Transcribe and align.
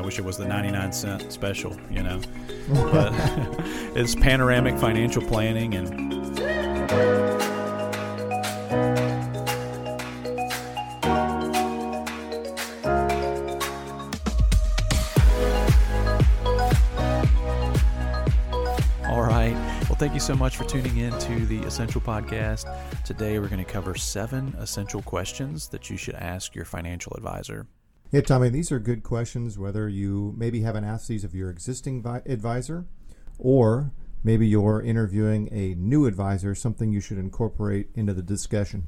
I 0.00 0.02
wish 0.02 0.18
it 0.18 0.24
was 0.24 0.38
the 0.38 0.46
99 0.46 0.92
cent 0.94 1.30
special, 1.30 1.76
you 1.90 2.02
know. 2.02 2.22
but 2.70 3.12
it's 3.94 4.14
panoramic 4.14 4.78
financial 4.78 5.20
planning 5.20 5.74
and 5.74 5.90
All 19.04 19.20
right. 19.20 19.52
Well, 19.82 19.96
thank 19.98 20.14
you 20.14 20.20
so 20.20 20.34
much 20.34 20.56
for 20.56 20.64
tuning 20.64 20.96
in 20.96 21.12
to 21.18 21.44
the 21.44 21.58
Essential 21.64 22.00
Podcast. 22.00 22.74
Today, 23.04 23.38
we're 23.38 23.48
going 23.48 23.62
to 23.62 23.70
cover 23.70 23.94
seven 23.96 24.56
essential 24.58 25.02
questions 25.02 25.68
that 25.68 25.90
you 25.90 25.98
should 25.98 26.14
ask 26.14 26.54
your 26.54 26.64
financial 26.64 27.12
advisor. 27.18 27.66
Yeah, 28.10 28.22
Tommy, 28.22 28.48
these 28.48 28.72
are 28.72 28.80
good 28.80 29.04
questions, 29.04 29.56
whether 29.56 29.88
you 29.88 30.34
maybe 30.36 30.62
haven't 30.62 30.84
asked 30.84 31.06
these 31.06 31.22
of 31.22 31.34
your 31.34 31.48
existing 31.48 32.02
vi- 32.02 32.22
advisor 32.26 32.86
or 33.38 33.92
maybe 34.24 34.48
you're 34.48 34.82
interviewing 34.82 35.48
a 35.52 35.74
new 35.76 36.06
advisor, 36.06 36.54
something 36.54 36.92
you 36.92 37.00
should 37.00 37.18
incorporate 37.18 37.88
into 37.94 38.12
the 38.12 38.22
discussion. 38.22 38.84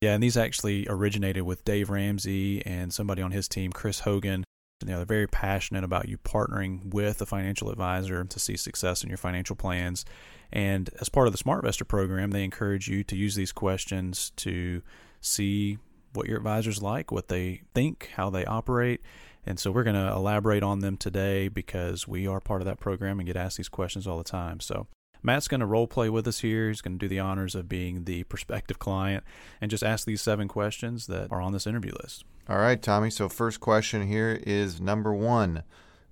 Yeah, 0.00 0.14
and 0.14 0.22
these 0.22 0.36
actually 0.36 0.86
originated 0.88 1.44
with 1.44 1.64
Dave 1.64 1.90
Ramsey 1.90 2.64
and 2.66 2.92
somebody 2.92 3.22
on 3.22 3.30
his 3.30 3.48
team, 3.48 3.72
Chris 3.72 4.00
Hogan. 4.00 4.44
You 4.84 4.90
know, 4.90 4.96
they're 4.98 5.06
very 5.06 5.26
passionate 5.26 5.82
about 5.82 6.08
you 6.08 6.18
partnering 6.18 6.92
with 6.92 7.20
a 7.20 7.26
financial 7.26 7.70
advisor 7.70 8.24
to 8.24 8.38
see 8.38 8.56
success 8.56 9.02
in 9.02 9.08
your 9.08 9.18
financial 9.18 9.56
plans. 9.56 10.04
And 10.52 10.90
as 11.00 11.08
part 11.08 11.26
of 11.26 11.32
the 11.32 11.42
SmartVestor 11.42 11.86
program, 11.86 12.30
they 12.30 12.44
encourage 12.44 12.88
you 12.88 13.02
to 13.04 13.16
use 13.16 13.34
these 13.34 13.52
questions 13.52 14.30
to 14.36 14.82
see 15.20 15.78
what 16.18 16.26
your 16.26 16.36
advisors 16.36 16.82
like, 16.82 17.10
what 17.12 17.28
they 17.28 17.62
think, 17.74 18.10
how 18.16 18.28
they 18.28 18.44
operate. 18.44 19.00
And 19.46 19.58
so 19.58 19.70
we're 19.70 19.84
going 19.84 19.96
to 19.96 20.12
elaborate 20.12 20.62
on 20.62 20.80
them 20.80 20.96
today 20.96 21.48
because 21.48 22.06
we 22.06 22.26
are 22.26 22.40
part 22.40 22.60
of 22.60 22.66
that 22.66 22.80
program 22.80 23.20
and 23.20 23.26
get 23.26 23.36
asked 23.36 23.56
these 23.56 23.68
questions 23.68 24.06
all 24.06 24.18
the 24.18 24.24
time. 24.24 24.60
So 24.60 24.88
Matt's 25.22 25.48
going 25.48 25.60
to 25.60 25.66
role 25.66 25.86
play 25.86 26.10
with 26.10 26.26
us 26.26 26.40
here. 26.40 26.68
He's 26.68 26.80
going 26.80 26.98
to 26.98 26.98
do 26.98 27.08
the 27.08 27.20
honors 27.20 27.54
of 27.54 27.68
being 27.68 28.04
the 28.04 28.24
prospective 28.24 28.78
client 28.78 29.24
and 29.60 29.70
just 29.70 29.84
ask 29.84 30.06
these 30.06 30.20
seven 30.20 30.48
questions 30.48 31.06
that 31.06 31.30
are 31.30 31.40
on 31.40 31.52
this 31.52 31.66
interview 31.66 31.92
list. 32.02 32.24
All 32.48 32.58
right, 32.58 32.82
Tommy. 32.82 33.10
So, 33.10 33.28
first 33.28 33.60
question 33.60 34.06
here 34.06 34.40
is 34.46 34.80
number 34.80 35.12
one 35.14 35.62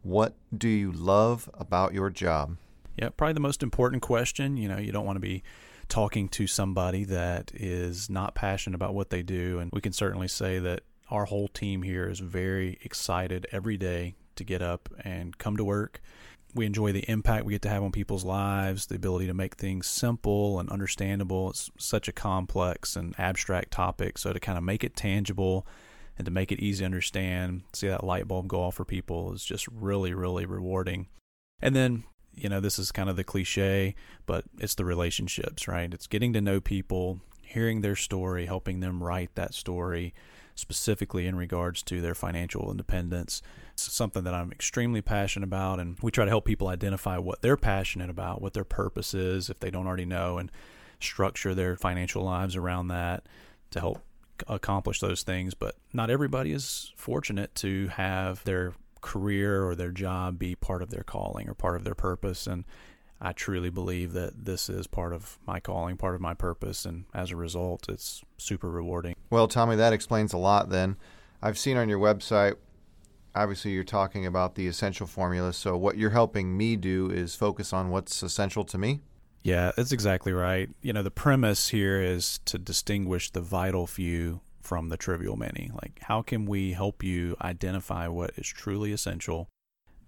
What 0.02 0.36
do 0.56 0.68
you 0.68 0.92
love 0.92 1.50
about 1.54 1.94
your 1.94 2.10
job? 2.10 2.56
Yeah, 2.96 3.10
probably 3.10 3.34
the 3.34 3.40
most 3.40 3.62
important 3.62 4.02
question. 4.02 4.56
You 4.56 4.68
know, 4.68 4.78
you 4.78 4.92
don't 4.92 5.04
want 5.04 5.16
to 5.16 5.20
be 5.20 5.42
talking 5.88 6.28
to 6.28 6.46
somebody 6.46 7.04
that 7.04 7.52
is 7.54 8.10
not 8.10 8.34
passionate 8.34 8.74
about 8.74 8.94
what 8.94 9.10
they 9.10 9.22
do. 9.22 9.58
And 9.58 9.70
we 9.72 9.80
can 9.80 9.92
certainly 9.92 10.28
say 10.28 10.58
that 10.58 10.82
our 11.10 11.24
whole 11.24 11.48
team 11.48 11.82
here 11.82 12.08
is 12.08 12.18
very 12.18 12.78
excited 12.82 13.46
every 13.52 13.76
day 13.76 14.16
to 14.36 14.44
get 14.44 14.62
up 14.62 14.88
and 15.04 15.36
come 15.38 15.56
to 15.56 15.64
work. 15.64 16.00
We 16.54 16.66
enjoy 16.66 16.92
the 16.92 17.08
impact 17.10 17.44
we 17.44 17.52
get 17.52 17.62
to 17.62 17.68
have 17.68 17.82
on 17.82 17.92
people's 17.92 18.24
lives, 18.24 18.86
the 18.86 18.96
ability 18.96 19.26
to 19.26 19.34
make 19.34 19.56
things 19.56 19.86
simple 19.86 20.58
and 20.58 20.70
understandable. 20.70 21.50
It's 21.50 21.70
such 21.78 22.08
a 22.08 22.12
complex 22.12 22.96
and 22.96 23.14
abstract 23.18 23.72
topic. 23.72 24.18
So 24.18 24.32
to 24.32 24.40
kind 24.40 24.56
of 24.56 24.64
make 24.64 24.82
it 24.82 24.96
tangible 24.96 25.66
and 26.18 26.24
to 26.24 26.30
make 26.30 26.50
it 26.50 26.60
easy 26.60 26.80
to 26.80 26.86
understand, 26.86 27.62
see 27.74 27.88
that 27.88 28.04
light 28.04 28.26
bulb 28.26 28.48
go 28.48 28.62
off 28.62 28.76
for 28.76 28.84
people 28.84 29.32
is 29.32 29.44
just 29.44 29.68
really, 29.68 30.14
really 30.14 30.46
rewarding. 30.46 31.08
And 31.60 31.76
then, 31.76 32.04
you 32.36 32.48
know, 32.48 32.60
this 32.60 32.78
is 32.78 32.92
kind 32.92 33.08
of 33.08 33.16
the 33.16 33.24
cliche, 33.24 33.94
but 34.26 34.44
it's 34.58 34.74
the 34.74 34.84
relationships, 34.84 35.66
right? 35.66 35.92
It's 35.92 36.06
getting 36.06 36.32
to 36.34 36.40
know 36.40 36.60
people, 36.60 37.20
hearing 37.42 37.80
their 37.80 37.96
story, 37.96 38.46
helping 38.46 38.80
them 38.80 39.02
write 39.02 39.34
that 39.34 39.54
story, 39.54 40.14
specifically 40.54 41.26
in 41.26 41.36
regards 41.36 41.82
to 41.84 42.00
their 42.00 42.14
financial 42.14 42.70
independence. 42.70 43.42
It's 43.72 43.92
something 43.92 44.24
that 44.24 44.34
I'm 44.34 44.52
extremely 44.52 45.02
passionate 45.02 45.46
about, 45.46 45.80
and 45.80 45.96
we 46.02 46.10
try 46.10 46.24
to 46.24 46.30
help 46.30 46.44
people 46.44 46.68
identify 46.68 47.18
what 47.18 47.42
they're 47.42 47.56
passionate 47.56 48.10
about, 48.10 48.42
what 48.42 48.52
their 48.52 48.64
purpose 48.64 49.14
is, 49.14 49.50
if 49.50 49.60
they 49.60 49.70
don't 49.70 49.86
already 49.86 50.06
know, 50.06 50.38
and 50.38 50.50
structure 51.00 51.54
their 51.54 51.76
financial 51.76 52.22
lives 52.22 52.56
around 52.56 52.88
that 52.88 53.26
to 53.70 53.80
help 53.80 54.02
accomplish 54.46 55.00
those 55.00 55.22
things. 55.22 55.54
But 55.54 55.76
not 55.92 56.10
everybody 56.10 56.52
is 56.52 56.92
fortunate 56.96 57.54
to 57.56 57.88
have 57.88 58.44
their 58.44 58.74
career 59.06 59.64
or 59.64 59.76
their 59.76 59.92
job 59.92 60.38
be 60.38 60.56
part 60.56 60.82
of 60.82 60.90
their 60.90 61.04
calling 61.04 61.48
or 61.48 61.54
part 61.54 61.76
of 61.76 61.84
their 61.84 61.94
purpose. 61.94 62.46
And 62.46 62.64
I 63.20 63.32
truly 63.32 63.70
believe 63.70 64.12
that 64.14 64.44
this 64.44 64.68
is 64.68 64.88
part 64.88 65.12
of 65.12 65.38
my 65.46 65.60
calling, 65.60 65.96
part 65.96 66.16
of 66.16 66.20
my 66.20 66.34
purpose. 66.34 66.84
And 66.84 67.04
as 67.14 67.30
a 67.30 67.36
result, 67.36 67.88
it's 67.88 68.22
super 68.36 68.68
rewarding. 68.68 69.14
Well, 69.30 69.46
Tommy, 69.46 69.76
that 69.76 69.92
explains 69.92 70.32
a 70.32 70.38
lot 70.38 70.70
then. 70.70 70.96
I've 71.40 71.56
seen 71.56 71.76
on 71.76 71.88
your 71.88 72.00
website, 72.00 72.56
obviously, 73.34 73.70
you're 73.70 73.84
talking 73.84 74.26
about 74.26 74.56
the 74.56 74.66
essential 74.66 75.06
formula. 75.06 75.52
So, 75.52 75.76
what 75.76 75.96
you're 75.96 76.10
helping 76.10 76.56
me 76.56 76.74
do 76.76 77.10
is 77.10 77.36
focus 77.36 77.72
on 77.72 77.90
what's 77.90 78.22
essential 78.22 78.64
to 78.64 78.78
me. 78.78 79.00
Yeah, 79.44 79.70
that's 79.76 79.92
exactly 79.92 80.32
right. 80.32 80.68
You 80.82 80.92
know, 80.92 81.04
the 81.04 81.10
premise 81.12 81.68
here 81.68 82.02
is 82.02 82.40
to 82.46 82.58
distinguish 82.58 83.30
the 83.30 83.40
vital 83.40 83.86
few 83.86 84.40
from 84.66 84.88
the 84.88 84.96
trivial 84.96 85.36
many. 85.36 85.70
Like, 85.72 86.00
how 86.02 86.22
can 86.22 86.44
we 86.44 86.72
help 86.72 87.04
you 87.04 87.36
identify 87.40 88.08
what 88.08 88.32
is 88.36 88.48
truly 88.48 88.90
essential, 88.92 89.48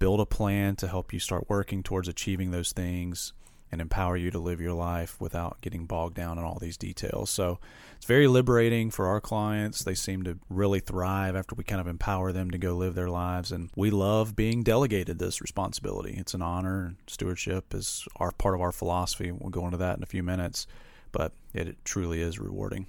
build 0.00 0.20
a 0.20 0.26
plan 0.26 0.74
to 0.76 0.88
help 0.88 1.12
you 1.12 1.20
start 1.20 1.48
working 1.48 1.84
towards 1.84 2.08
achieving 2.08 2.50
those 2.50 2.72
things, 2.72 3.32
and 3.70 3.80
empower 3.80 4.16
you 4.16 4.30
to 4.30 4.38
live 4.38 4.60
your 4.60 4.72
life 4.72 5.20
without 5.20 5.60
getting 5.60 5.84
bogged 5.84 6.16
down 6.16 6.38
in 6.38 6.44
all 6.44 6.58
these 6.58 6.76
details. 6.76 7.30
So, 7.30 7.60
it's 7.96 8.06
very 8.06 8.26
liberating 8.26 8.90
for 8.90 9.06
our 9.06 9.20
clients. 9.20 9.84
They 9.84 9.94
seem 9.94 10.24
to 10.24 10.38
really 10.48 10.80
thrive 10.80 11.36
after 11.36 11.54
we 11.54 11.62
kind 11.64 11.80
of 11.80 11.86
empower 11.86 12.32
them 12.32 12.50
to 12.50 12.58
go 12.58 12.74
live 12.74 12.94
their 12.94 13.10
lives. 13.10 13.52
And 13.52 13.70
we 13.76 13.90
love 13.90 14.34
being 14.34 14.62
delegated 14.62 15.18
this 15.18 15.40
responsibility. 15.40 16.14
It's 16.16 16.34
an 16.34 16.42
honor, 16.42 16.96
stewardship 17.06 17.74
is 17.74 18.08
our 18.16 18.32
part 18.32 18.54
of 18.54 18.60
our 18.60 18.72
philosophy. 18.72 19.30
We'll 19.30 19.50
go 19.50 19.66
into 19.66 19.76
that 19.76 19.98
in 19.98 20.02
a 20.02 20.06
few 20.06 20.22
minutes, 20.22 20.66
but 21.12 21.32
it, 21.54 21.68
it 21.68 21.84
truly 21.84 22.22
is 22.22 22.38
rewarding. 22.38 22.86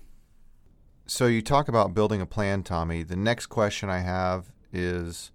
So 1.10 1.26
you 1.26 1.42
talk 1.42 1.68
about 1.68 1.96
building 1.96 2.22
a 2.22 2.26
plan, 2.28 2.62
Tommy. 2.62 3.02
The 3.02 3.16
next 3.16 3.48
question 3.48 3.90
I 3.90 3.98
have 3.98 4.52
is 4.72 5.32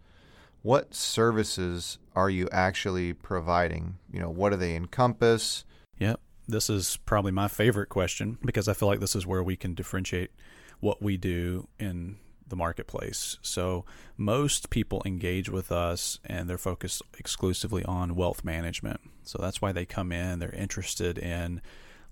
what 0.63 0.95
services 0.95 1.99
are 2.15 2.31
you 2.31 2.49
actually 2.53 3.13
providing? 3.13 3.99
You 4.13 4.21
know, 4.21 4.31
what 4.31 4.51
do 4.51 4.57
they 4.57 4.77
encompass? 4.77 5.65
Yep. 5.99 6.21
This 6.47 6.71
is 6.71 6.99
probably 7.07 7.33
my 7.33 7.49
favorite 7.49 7.89
question 7.89 8.39
because 8.45 8.69
I 8.69 8.73
feel 8.73 8.87
like 8.87 9.01
this 9.01 9.17
is 9.17 9.27
where 9.27 9.43
we 9.43 9.57
can 9.57 9.75
differentiate 9.75 10.31
what 10.79 11.03
we 11.03 11.17
do 11.17 11.67
in 11.81 12.19
the 12.47 12.55
marketplace. 12.55 13.39
So, 13.43 13.85
most 14.17 14.71
people 14.71 15.03
engage 15.05 15.49
with 15.49 15.73
us 15.73 16.21
and 16.25 16.49
they're 16.49 16.57
focused 16.57 17.03
exclusively 17.19 17.85
on 17.85 18.15
wealth 18.15 18.45
management. 18.45 19.01
So, 19.25 19.39
that's 19.41 19.61
why 19.61 19.73
they 19.73 19.87
come 19.87 20.13
in, 20.13 20.39
they're 20.39 20.55
interested 20.55 21.19
in 21.19 21.61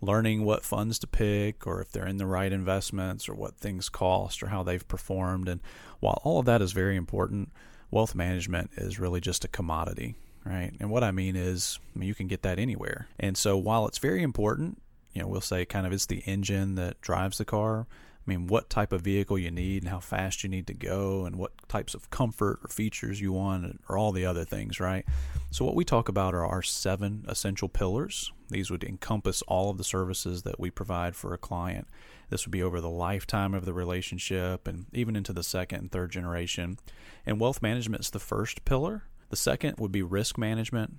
learning 0.03 0.45
what 0.45 0.65
funds 0.65 0.99
to 0.99 1.07
pick 1.07 1.67
or 1.67 1.81
if 1.81 1.93
they're 1.93 2.07
in 2.07 2.19
the 2.19 2.27
right 2.27 2.53
investments 2.53 3.29
or 3.29 3.35
what 3.35 3.55
things 3.57 3.89
cost 3.89 4.43
or 4.43 4.49
how 4.49 4.63
they've 4.63 4.87
performed. 4.89 5.49
And 5.49 5.61
while 6.01 6.21
all 6.25 6.41
of 6.41 6.47
that 6.47 6.61
is 6.61 6.73
very 6.73 6.97
important, 6.97 7.51
wealth 7.91 8.15
management 8.15 8.71
is 8.77 8.99
really 8.99 9.21
just 9.21 9.45
a 9.45 9.49
commodity, 9.49 10.17
right? 10.45 10.73
And 10.81 10.91
what 10.91 11.05
I 11.05 11.13
mean 11.13 11.37
is, 11.37 11.79
I 11.95 12.01
mean, 12.01 12.09
you 12.09 12.15
can 12.15 12.27
get 12.27 12.43
that 12.43 12.59
anywhere. 12.59 13.07
And 13.19 13.39
so 13.39 13.57
while 13.57 13.87
it's 13.87 13.99
very 13.99 14.23
important, 14.23 14.83
you 15.13 15.23
know, 15.23 15.29
we'll 15.29 15.41
say 15.41 15.65
kind 15.65 15.87
of 15.87 15.93
it's 15.93 16.07
the 16.07 16.23
engine 16.27 16.75
that 16.75 17.01
drives 17.01 17.39
the 17.39 17.45
car. 17.45 17.87
I 18.25 18.31
mean, 18.31 18.47
what 18.47 18.71
type 18.71 18.93
of 18.93 19.03
vehicle 19.03 19.37
you 19.37 19.51
need 19.51 19.83
and 19.83 19.91
how 19.91 19.99
fast 19.99 20.45
you 20.45 20.49
need 20.49 20.69
to 20.69 20.75
go 20.75 21.25
and 21.25 21.35
what 21.35 21.53
types 21.69 21.93
of 21.93 22.09
comfort 22.11 22.61
or 22.63 22.69
features 22.69 23.21
you 23.21 23.33
want 23.33 23.81
or 23.89 23.99
all 23.99 24.13
the 24.13 24.25
other 24.25 24.45
things, 24.45 24.79
right? 24.79 25.05
So, 25.51 25.65
what 25.65 25.75
we 25.75 25.85
talk 25.85 26.09
about 26.09 26.33
are 26.33 26.47
our 26.47 26.63
seven 26.63 27.25
essential 27.27 27.69
pillars. 27.69 28.33
These 28.49 28.71
would 28.71 28.85
encompass 28.85 29.43
all 29.43 29.71
of 29.71 29.79
the 29.79 29.83
services 29.85 30.43
that 30.43 30.61
we 30.61 30.71
provide 30.71 31.17
for 31.17 31.35
a 31.35 31.39
client. 31.39 31.89
This 32.31 32.47
would 32.47 32.53
be 32.53 32.63
over 32.63 32.81
the 32.81 32.89
lifetime 32.89 33.55
of 33.55 33.65
the 33.65 33.75
relationship 33.75 34.69
and 34.69 34.87
even 34.93 35.17
into 35.17 35.33
the 35.33 35.43
second 35.43 35.81
and 35.81 35.91
third 35.91 36.13
generation. 36.13 36.79
And 37.27 37.41
wealth 37.41 37.61
management 37.61 38.05
is 38.05 38.11
the 38.11 38.21
first 38.21 38.65
pillar. 38.65 39.05
The 39.31 39.37
second 39.37 39.79
would 39.79 39.93
be 39.93 40.03
risk 40.03 40.39
management. 40.39 40.95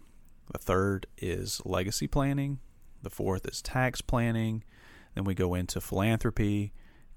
The 0.51 0.59
third 0.59 1.07
is 1.17 1.61
legacy 1.63 2.07
planning. 2.07 2.59
The 3.01 3.09
fourth 3.09 3.47
is 3.47 3.61
tax 3.61 4.01
planning. 4.01 4.63
Then 5.15 5.23
we 5.23 5.35
go 5.35 5.53
into 5.53 5.79
philanthropy 5.79 6.73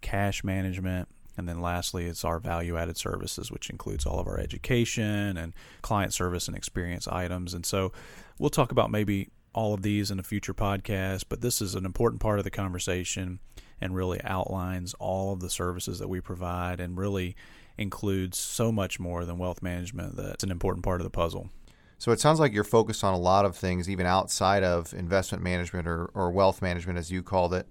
cash 0.07 0.45
management. 0.45 1.09
And 1.37 1.49
then 1.49 1.61
lastly, 1.61 2.07
it's 2.07 2.25
our 2.25 2.39
value 2.39 2.79
added 2.79 2.97
services, 2.97 3.51
which 3.51 3.69
includes 3.69 4.07
all 4.07 4.21
of 4.21 4.29
our 4.29 4.39
education 4.39 5.37
and 5.37 5.53
client 5.83 6.15
service 6.15 6.47
and 6.47 6.57
experience 6.57 7.09
items. 7.09 7.53
And 7.53 7.67
so 7.67 7.93
we'll 8.39 8.51
talk 8.51 8.71
about 8.71 8.91
maybe 8.91 9.31
all 9.53 9.75
of 9.75 9.83
these 9.83 10.11
in 10.11 10.21
a 10.21 10.23
future 10.23 10.55
podcast, 10.55 11.25
but 11.29 11.41
this 11.41 11.61
is 11.61 11.75
an 11.75 11.85
important 11.85 12.23
part 12.23 12.39
of 12.39 12.45
the 12.45 12.51
conversation 12.51 13.41
and 13.81 13.97
really 13.97 14.23
outlines 14.23 14.95
all 15.01 15.33
of 15.33 15.41
the 15.41 15.51
services 15.51 15.99
that 15.99 16.09
we 16.09 16.21
provide 16.21 16.79
and 16.79 16.97
really 16.97 17.35
includes 17.77 18.39
so 18.39 18.71
much 18.71 19.01
more 19.01 19.25
than 19.25 19.39
wealth 19.39 19.61
management 19.61 20.17
that's 20.17 20.45
an 20.45 20.51
important 20.51 20.85
part 20.85 21.01
of 21.01 21.05
the 21.05 21.11
puzzle. 21.11 21.51
So 21.99 22.13
it 22.13 22.21
sounds 22.21 22.39
like 22.39 22.53
you're 22.53 22.65
focused 22.65 23.03
on 23.03 23.13
a 23.13 23.19
lot 23.19 23.45
of 23.45 23.57
things, 23.57 23.91
even 23.91 24.07
outside 24.07 24.63
of 24.63 24.95
investment 24.95 25.43
management 25.43 25.89
or, 25.89 26.07
or 26.15 26.31
wealth 26.31 26.63
management, 26.63 26.99
as 26.99 27.11
you 27.11 27.23
called 27.23 27.53
it. 27.53 27.67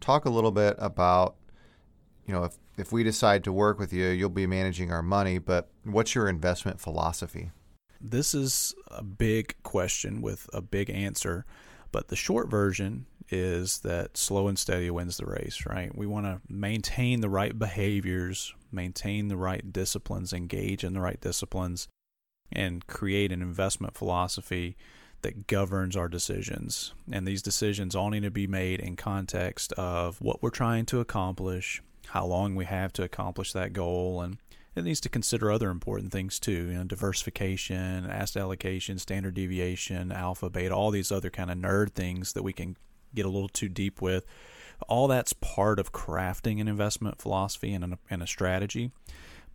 Talk 0.00 0.26
a 0.26 0.30
little 0.30 0.52
bit 0.52 0.76
about 0.78 1.36
you 2.28 2.34
know, 2.34 2.44
if 2.44 2.56
if 2.76 2.92
we 2.92 3.02
decide 3.02 3.42
to 3.44 3.52
work 3.52 3.80
with 3.80 3.92
you, 3.92 4.06
you'll 4.08 4.28
be 4.28 4.46
managing 4.46 4.92
our 4.92 5.02
money, 5.02 5.38
but 5.38 5.68
what's 5.82 6.14
your 6.14 6.28
investment 6.28 6.80
philosophy? 6.80 7.50
This 8.00 8.34
is 8.34 8.74
a 8.88 9.02
big 9.02 9.56
question 9.64 10.20
with 10.20 10.48
a 10.52 10.60
big 10.60 10.88
answer, 10.90 11.44
but 11.90 12.06
the 12.06 12.14
short 12.14 12.48
version 12.48 13.06
is 13.30 13.80
that 13.80 14.16
slow 14.16 14.46
and 14.46 14.58
steady 14.58 14.90
wins 14.90 15.16
the 15.16 15.26
race, 15.26 15.66
right? 15.66 15.96
We 15.96 16.06
want 16.06 16.26
to 16.26 16.40
maintain 16.48 17.20
the 17.20 17.28
right 17.28 17.58
behaviors, 17.58 18.54
maintain 18.70 19.26
the 19.26 19.36
right 19.36 19.72
disciplines, 19.72 20.32
engage 20.32 20.84
in 20.84 20.92
the 20.92 21.00
right 21.00 21.20
disciplines, 21.20 21.88
and 22.52 22.86
create 22.86 23.32
an 23.32 23.42
investment 23.42 23.96
philosophy 23.96 24.76
that 25.22 25.48
governs 25.48 25.96
our 25.96 26.08
decisions. 26.08 26.94
And 27.10 27.26
these 27.26 27.42
decisions 27.42 27.96
all 27.96 28.10
need 28.10 28.22
to 28.22 28.30
be 28.30 28.46
made 28.46 28.80
in 28.80 28.94
context 28.94 29.72
of 29.72 30.20
what 30.20 30.42
we're 30.42 30.50
trying 30.50 30.86
to 30.86 31.00
accomplish, 31.00 31.82
how 32.10 32.26
long 32.26 32.54
we 32.54 32.64
have 32.64 32.92
to 32.94 33.02
accomplish 33.02 33.52
that 33.52 33.72
goal, 33.72 34.20
and 34.20 34.38
it 34.74 34.84
needs 34.84 35.00
to 35.00 35.08
consider 35.08 35.50
other 35.50 35.70
important 35.70 36.12
things 36.12 36.38
too, 36.38 36.68
you 36.68 36.74
know, 36.74 36.84
diversification, 36.84 38.06
asset 38.06 38.42
allocation, 38.42 38.98
standard 38.98 39.34
deviation, 39.34 40.12
alpha, 40.12 40.48
beta, 40.48 40.74
all 40.74 40.90
these 40.90 41.12
other 41.12 41.30
kind 41.30 41.50
of 41.50 41.58
nerd 41.58 41.92
things 41.92 42.32
that 42.32 42.42
we 42.42 42.52
can 42.52 42.76
get 43.14 43.26
a 43.26 43.30
little 43.30 43.48
too 43.48 43.68
deep 43.68 44.00
with. 44.00 44.24
All 44.88 45.08
that's 45.08 45.32
part 45.32 45.78
of 45.78 45.92
crafting 45.92 46.60
an 46.60 46.68
investment 46.68 47.20
philosophy 47.20 47.72
and, 47.72 47.82
an, 47.82 47.98
and 48.08 48.22
a 48.22 48.26
strategy. 48.26 48.92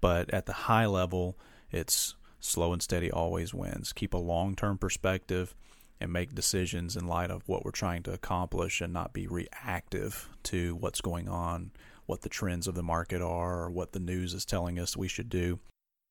But 0.02 0.34
at 0.34 0.46
the 0.46 0.54
high 0.54 0.86
level, 0.86 1.38
it's 1.72 2.16
slow 2.42 2.74
and 2.74 2.82
steady 2.82 3.10
always 3.10 3.54
wins. 3.54 3.94
Keep 3.94 4.14
a 4.14 4.18
long 4.18 4.56
term 4.56 4.78
perspective 4.78 5.56
and 6.02 6.12
make 6.12 6.36
decisions 6.36 6.98
in 6.98 7.08
light 7.08 7.32
of 7.32 7.48
what 7.48 7.64
we're 7.64 7.72
trying 7.72 8.04
to 8.04 8.12
accomplish 8.12 8.82
and 8.82 8.92
not 8.92 9.14
be 9.14 9.26
reactive 9.28 10.28
to 10.44 10.76
what's 10.76 11.00
going 11.00 11.30
on, 11.30 11.72
what 12.13 12.21
the 12.21 12.30
trends 12.30 12.68
of 12.68 12.75
the 12.75 12.83
market 12.83 13.24
are, 13.24 13.63
or 13.63 13.71
what 13.71 13.92
the 13.92 14.00
news 14.00 14.36
is 14.36 14.45
telling 14.45 14.77
us 14.77 14.95
we 14.95 15.07
should 15.07 15.30
do. 15.30 15.60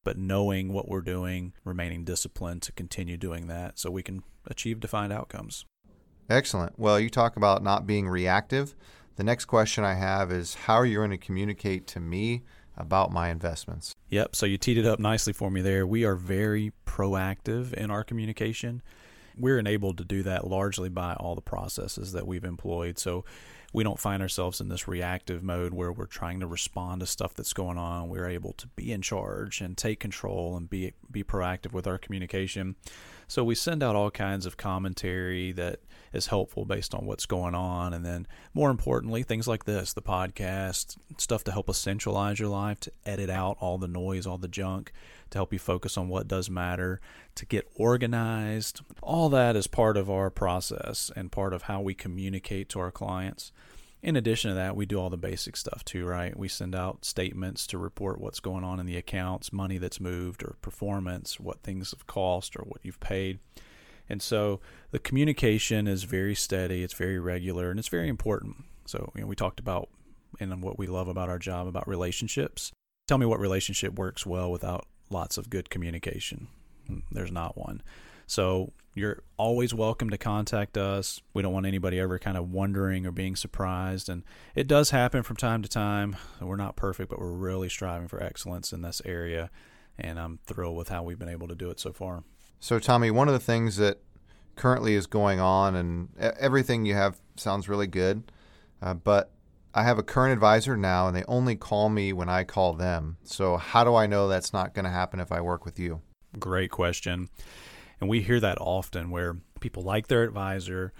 But 0.03 0.19
knowing 0.19 0.73
what 0.73 0.89
we're 0.89 1.01
doing, 1.01 1.53
remaining 1.63 2.03
disciplined 2.05 2.63
to 2.63 2.73
continue 2.73 3.17
doing 3.17 3.47
that 3.47 3.79
so 3.79 3.89
we 3.89 4.03
can 4.03 4.25
achieve 4.49 4.81
defined 4.81 5.13
outcomes. 5.13 5.65
Excellent. 6.29 6.77
Well, 6.77 6.99
you 6.99 7.09
talk 7.09 7.37
about 7.37 7.63
not 7.63 7.87
being 7.87 8.09
reactive. 8.09 8.75
The 9.15 9.23
next 9.23 9.45
question 9.45 9.85
I 9.85 9.95
have 9.95 10.33
is 10.33 10.55
how 10.55 10.75
are 10.75 10.85
you 10.85 10.97
going 10.99 11.13
to 11.13 11.19
communicate 11.19 11.87
to 11.89 12.01
me 12.01 12.43
about 12.77 13.13
my 13.13 13.29
investments? 13.29 13.95
Yep. 14.09 14.35
So 14.35 14.45
you 14.45 14.59
teed 14.59 14.79
it 14.79 14.87
up 14.87 14.99
nicely 14.99 15.33
for 15.33 15.53
me 15.53 15.63
there. 15.63 15.87
We 15.87 16.05
are 16.05 16.17
very 16.17 16.73
proactive 16.85 17.73
in 17.75 17.93
our 17.93 18.03
communication. 18.03 18.83
We're 19.39 19.61
enabled 19.61 19.99
to 19.99 20.05
do 20.05 20.25
that 20.25 20.49
largely 20.49 20.89
by 20.89 21.15
all 21.15 21.37
the 21.37 21.43
processes 21.43 22.11
that 22.11 22.27
we've 22.27 22.43
employed. 22.43 22.99
So 22.99 23.25
we 23.73 23.83
don't 23.83 23.99
find 23.99 24.23
ourselves 24.23 24.61
in 24.61 24.69
this 24.69 24.87
reactive 24.87 25.43
mode 25.43 25.73
where 25.73 25.93
we're 25.93 26.07
trying 26.07 26.41
to 26.41 26.47
respond 26.47 27.01
to 27.01 27.07
stuff 27.07 27.35
that's 27.35 27.53
going 27.53 27.79
on. 27.79 28.09
We're 28.09 28.29
able 28.29 28.53
to 28.55 28.67
be 28.69 28.93
in 28.93 29.03
charge 29.03 29.61
and 29.61 29.77
take 29.77 30.01
control 30.01 30.57
and 30.57 30.69
be 30.69 30.93
be 31.11 31.25
proactive 31.25 31.73
with 31.73 31.87
our 31.87 31.99
communication. 31.99 32.77
So 33.33 33.43
we 33.43 33.55
send 33.55 33.83
out 33.83 33.97
all 33.97 34.11
kinds 34.11 34.45
of 34.45 34.59
commentary 34.59 35.53
that 35.53 35.81
is 36.13 36.27
helpful 36.27 36.67
based 36.67 36.95
on 36.95 37.07
what's 37.07 37.25
going 37.25 37.55
on. 37.55 37.95
And 37.95 38.05
then, 38.05 38.27
more 38.53 38.69
importantly, 38.69 39.23
things 39.23 39.49
like 39.49 39.65
this 39.65 39.95
the 39.95 40.03
podcast, 40.03 40.99
stuff 41.17 41.43
to 41.45 41.51
help 41.51 41.71
us 41.71 41.79
centralize 41.79 42.39
your 42.39 42.51
life, 42.51 42.79
to 42.81 42.93
edit 43.07 43.31
out 43.31 43.57
all 43.59 43.79
the 43.79 43.89
noise, 43.89 44.27
all 44.27 44.37
the 44.37 44.49
junk, 44.49 44.93
to 45.31 45.39
help 45.39 45.51
you 45.51 45.59
focus 45.59 45.97
on 45.97 46.09
what 46.11 46.29
does 46.29 46.51
matter, 46.51 47.01
to 47.37 47.47
get 47.47 47.67
organized. 47.75 48.83
All 49.01 49.31
that 49.31 49.57
is 49.57 49.67
part 49.67 49.97
of 49.97 50.11
our 50.11 50.29
process 50.29 51.11
and 51.17 51.33
part 51.33 51.55
of 51.55 51.63
how 51.63 51.81
we 51.81 51.95
communicate 51.95 52.69
to 52.69 52.81
our 52.81 52.91
clients. 52.91 53.51
In 54.03 54.17
addition 54.17 54.51
to 54.51 54.55
that, 54.57 54.75
we 54.75 54.85
do 54.85 54.99
all 54.99 55.11
the 55.11 55.17
basic 55.17 55.57
stuff 55.57 55.85
too, 55.85 56.05
right? 56.05 56.37
We 56.37 56.49
send 56.49 56.75
out 56.75 57.05
statements 57.05 57.69
to 57.69 57.79
report 57.79 58.21
what's 58.21 58.41
going 58.41 58.65
on 58.65 58.81
in 58.81 58.87
the 58.87 58.97
accounts, 58.97 59.53
money 59.53 59.79
that's 59.79 60.01
moved, 60.01 60.43
or 60.43 60.57
performance, 60.61 61.39
what 61.39 61.63
things 61.63 61.93
have 61.93 62.09
cost, 62.09 62.57
or 62.57 62.65
what 62.65 62.81
you've 62.83 62.99
paid. 62.99 63.39
And 64.09 64.21
so 64.21 64.61
the 64.91 64.99
communication 64.99 65.87
is 65.87 66.03
very 66.03 66.35
steady, 66.35 66.83
it's 66.83 66.95
very 66.95 67.21
regular, 67.21 67.71
and 67.71 67.79
it's 67.79 67.89
very 67.89 68.09
important. 68.09 68.57
So, 68.87 69.13
you 69.15 69.21
know, 69.21 69.29
we 69.29 69.37
talked 69.37 69.61
about 69.61 69.89
and 70.41 70.63
what 70.63 70.79
we 70.79 70.87
love 70.87 71.09
about 71.09 71.29
our 71.29 71.39
job 71.39 71.69
about 71.69 71.87
relationships. 71.87 72.73
Tell 73.07 73.19
me 73.19 73.27
what 73.27 73.39
relationship 73.39 73.95
works 73.95 74.27
well 74.27 74.51
without 74.51 74.87
lots 75.11 75.39
of 75.39 75.51
good 75.51 75.71
communication. 75.71 76.49
Hmm, 76.89 77.01
there's 77.11 77.31
not 77.31 77.57
one. 77.57 77.83
So 78.33 78.73
you're 78.95 79.25
always 79.37 79.75
welcome 79.75 80.09
to 80.09 80.17
contact 80.17 80.79
us. 80.79 81.21
We 81.35 81.43
don't 81.43 81.53
want 81.53 81.67
anybody 81.67 82.01
ever 82.01 82.19
kind 82.19 82.39
of 82.39 82.51
wondering 82.51 83.05
or 83.05 83.11
being 83.11 83.37
surprised. 83.37 84.09
And 84.09 84.23
it 84.55 84.67
does 84.67 84.89
happen 84.89 85.23
from 85.23 85.37
time 85.37 85.61
to 85.61 85.69
time. 85.69 86.17
We're 86.41 86.57
not 86.57 86.75
perfect, 86.75 87.11
but 87.11 87.19
we're 87.19 87.31
really 87.31 87.69
striving 87.69 88.09
for 88.09 88.23
excellence 88.23 88.73
in 88.73 88.81
this 88.81 89.03
area. 89.05 89.51
And 89.99 90.19
I'm 90.19 90.39
thrilled 90.47 90.79
with 90.79 90.89
how 90.89 91.03
we've 91.03 91.19
been 91.19 91.29
able 91.29 91.47
to 91.47 91.55
do 91.55 91.69
it 91.69 91.79
so 91.79 91.93
far. 91.93 92.25
So, 92.59 92.79
Tommy, 92.79 93.11
one 93.11 93.29
of 93.29 93.35
the 93.35 93.39
things 93.39 93.77
that 93.77 93.99
currently 94.57 94.95
is 94.95 95.07
going 95.07 95.39
on, 95.39 95.77
and 95.77 96.09
everything 96.19 96.87
you 96.87 96.95
have 96.95 97.21
sounds 97.37 97.69
really 97.69 97.87
good, 97.87 98.33
uh, 98.81 98.95
but 98.95 99.31
I 99.75 99.83
have 99.83 99.99
a 99.99 100.03
current 100.03 100.33
advisor 100.33 100.75
now, 100.75 101.07
and 101.07 101.15
they 101.15 101.25
only 101.29 101.55
call 101.55 101.91
me 101.91 102.15
when 102.15 102.31
I 102.31 102.45
call 102.45 102.73
them. 102.73 103.19
So, 103.25 103.59
how 103.59 103.85
do 103.85 103.95
I 103.95 104.07
know 104.07 104.27
that's 104.27 104.55
not 104.55 104.73
going 104.73 104.87
to 104.87 104.91
happen 104.91 105.21
if 105.21 105.31
I 105.31 105.43
work 105.43 105.67
with 105.67 105.79
you? 105.79 106.01
Great 106.39 106.71
question. 106.71 107.29
And 108.03 108.09
we 108.09 108.21
hear 108.21 108.41
that 108.41 108.59
often 108.61 109.11
where 109.11 109.37
people 109.61 109.85
like 109.85 110.09
their 110.09 110.25
advisor, 110.25 110.93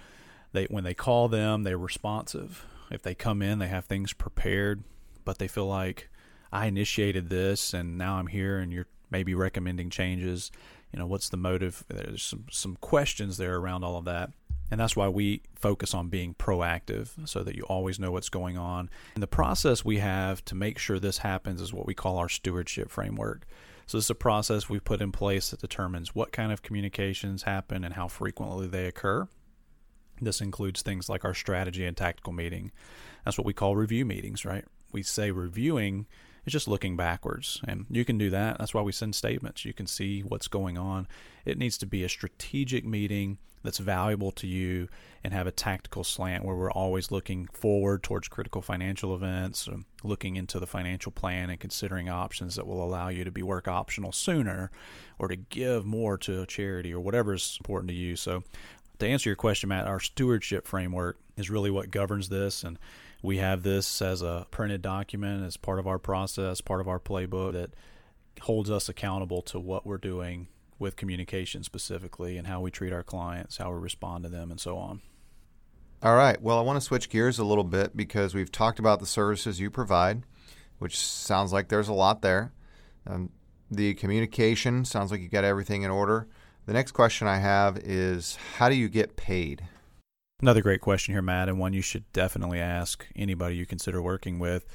they 0.53 0.67
when 0.67 0.85
they 0.85 0.93
call 0.93 1.27
them, 1.27 1.63
they're 1.63 1.77
responsive. 1.77 2.65
If 2.89 3.01
they 3.01 3.13
come 3.13 3.41
in, 3.41 3.59
they 3.59 3.67
have 3.67 3.83
things 3.83 4.13
prepared, 4.13 4.85
but 5.25 5.37
they 5.37 5.49
feel 5.49 5.67
like 5.67 6.09
I 6.53 6.67
initiated 6.67 7.27
this 7.27 7.73
and 7.73 7.97
now 7.97 8.15
I'm 8.15 8.27
here 8.27 8.57
and 8.57 8.71
you're 8.71 8.87
maybe 9.11 9.35
recommending 9.35 9.89
changes. 9.89 10.49
You 10.93 10.99
know, 10.99 11.05
what's 11.05 11.27
the 11.27 11.35
motive? 11.35 11.83
There's 11.89 12.23
some 12.23 12.45
some 12.49 12.77
questions 12.77 13.35
there 13.35 13.57
around 13.57 13.83
all 13.83 13.97
of 13.97 14.05
that. 14.05 14.31
And 14.71 14.79
that's 14.79 14.95
why 14.95 15.09
we 15.09 15.41
focus 15.55 15.93
on 15.93 16.07
being 16.07 16.35
proactive 16.35 17.27
so 17.27 17.43
that 17.43 17.57
you 17.57 17.63
always 17.63 17.99
know 17.99 18.11
what's 18.11 18.29
going 18.29 18.57
on. 18.57 18.89
And 19.15 19.21
the 19.21 19.27
process 19.27 19.83
we 19.83 19.97
have 19.97 20.45
to 20.45 20.55
make 20.55 20.79
sure 20.79 20.99
this 20.99 21.17
happens 21.17 21.59
is 21.59 21.73
what 21.73 21.85
we 21.85 21.93
call 21.93 22.17
our 22.17 22.29
stewardship 22.29 22.89
framework. 22.89 23.45
So 23.85 23.97
this 23.97 24.05
is 24.05 24.09
a 24.09 24.15
process 24.15 24.69
we've 24.69 24.83
put 24.83 25.01
in 25.01 25.11
place 25.11 25.49
that 25.49 25.61
determines 25.61 26.15
what 26.15 26.31
kind 26.31 26.51
of 26.51 26.61
communications 26.61 27.43
happen 27.43 27.83
and 27.83 27.93
how 27.93 28.07
frequently 28.07 28.67
they 28.67 28.85
occur. 28.85 29.27
This 30.21 30.41
includes 30.41 30.81
things 30.81 31.09
like 31.09 31.25
our 31.25 31.33
strategy 31.33 31.85
and 31.85 31.97
tactical 31.97 32.33
meeting. 32.33 32.71
That's 33.25 33.37
what 33.37 33.45
we 33.45 33.53
call 33.53 33.75
review 33.75 34.05
meetings, 34.05 34.45
right? 34.45 34.65
We 34.91 35.03
say 35.03 35.31
reviewing 35.31 36.07
is 36.45 36.53
just 36.53 36.67
looking 36.67 36.95
backwards. 36.95 37.61
And 37.67 37.85
you 37.89 38.05
can 38.05 38.17
do 38.17 38.29
that. 38.29 38.57
That's 38.57 38.73
why 38.73 38.81
we 38.81 38.91
send 38.91 39.15
statements. 39.15 39.65
You 39.65 39.73
can 39.73 39.87
see 39.87 40.21
what's 40.21 40.47
going 40.47 40.77
on. 40.77 41.07
It 41.45 41.57
needs 41.57 41.77
to 41.79 41.85
be 41.85 42.03
a 42.03 42.09
strategic 42.09 42.85
meeting 42.85 43.37
that's 43.63 43.77
valuable 43.77 44.31
to 44.31 44.45
you 44.45 44.89
and 45.23 45.33
have 45.33 45.47
a 45.47 45.51
tactical 45.51 46.03
slant 46.03 46.43
where 46.43 46.55
we're 46.55 46.71
always 46.71 47.11
looking 47.11 47.47
forward 47.47 48.03
towards 48.03 48.27
critical 48.27 48.61
financial 48.61 49.15
events, 49.15 49.67
um, 49.69 49.85
looking 50.03 50.35
into 50.35 50.59
the 50.59 50.67
financial 50.67 51.11
plan 51.11 51.49
and 51.49 51.59
considering 51.59 52.09
options 52.09 52.55
that 52.55 52.67
will 52.67 52.83
allow 52.83 53.07
you 53.07 53.23
to 53.23 53.31
be 53.31 53.41
work 53.41 53.67
optional 53.67 54.11
sooner 54.11 54.69
or 55.17 55.29
to 55.29 55.37
give 55.37 55.85
more 55.85 56.17
to 56.17 56.41
a 56.41 56.45
charity 56.45 56.93
or 56.93 56.99
whatever 56.99 57.33
is 57.33 57.57
important 57.61 57.87
to 57.87 57.95
you. 57.95 58.15
So, 58.15 58.43
to 58.99 59.07
answer 59.07 59.29
your 59.29 59.35
question, 59.35 59.69
Matt, 59.69 59.87
our 59.87 59.99
stewardship 59.99 60.67
framework 60.67 61.17
is 61.35 61.49
really 61.49 61.71
what 61.71 61.89
governs 61.89 62.29
this. 62.29 62.63
And 62.63 62.77
we 63.23 63.37
have 63.37 63.63
this 63.63 64.01
as 64.01 64.21
a 64.21 64.45
printed 64.51 64.81
document 64.81 65.45
as 65.45 65.55
part 65.55 65.79
of 65.79 65.87
our 65.87 65.97
process, 65.97 66.61
part 66.61 66.81
of 66.81 66.89
our 66.89 66.99
playbook 66.99 67.53
that 67.53 67.71
holds 68.41 68.69
us 68.69 68.89
accountable 68.89 69.41
to 69.41 69.59
what 69.59 69.85
we're 69.85 69.97
doing 69.97 70.47
with 70.77 70.97
communication 70.97 71.63
specifically 71.63 72.37
and 72.37 72.47
how 72.47 72.59
we 72.59 72.69
treat 72.69 72.91
our 72.91 73.01
clients, 73.01 73.57
how 73.57 73.71
we 73.71 73.79
respond 73.79 74.25
to 74.25 74.29
them, 74.29 74.51
and 74.51 74.59
so 74.59 74.77
on. 74.77 75.01
All 76.03 76.15
right. 76.15 76.39
Well, 76.41 76.59
I 76.59 76.61
want 76.61 76.75
to 76.75 76.85
switch 76.85 77.09
gears 77.09 77.39
a 77.39 77.45
little 77.45 77.63
bit 77.63 77.95
because 77.95 78.35
we've 78.35 78.51
talked 78.51 78.77
about 78.77 78.99
the 78.99 79.05
services 79.05 79.57
you 79.57 79.71
provide, 79.71 80.23
which 80.79 80.99
sounds 80.99 81.53
like 81.53 81.69
there's 81.69 81.87
a 81.87 81.93
lot 81.93 82.21
there. 82.21 82.51
Um, 83.07 83.29
the 83.71 83.93
communication 83.93 84.83
sounds 84.83 85.11
like 85.11 85.21
you 85.21 85.29
got 85.29 85.45
everything 85.45 85.83
in 85.83 85.91
order. 85.91 86.27
The 86.65 86.73
next 86.73 86.91
question 86.91 87.27
I 87.27 87.37
have 87.37 87.77
is 87.77 88.37
how 88.57 88.67
do 88.67 88.75
you 88.75 88.89
get 88.89 89.15
paid? 89.15 89.63
Another 90.43 90.61
great 90.61 90.81
question 90.81 91.13
here, 91.13 91.21
Matt, 91.21 91.47
and 91.47 91.57
one 91.57 91.71
you 91.71 91.81
should 91.81 92.03
definitely 92.11 92.59
ask 92.59 93.07
anybody 93.15 93.55
you 93.55 93.65
consider 93.65 94.01
working 94.01 94.39
with. 94.39 94.65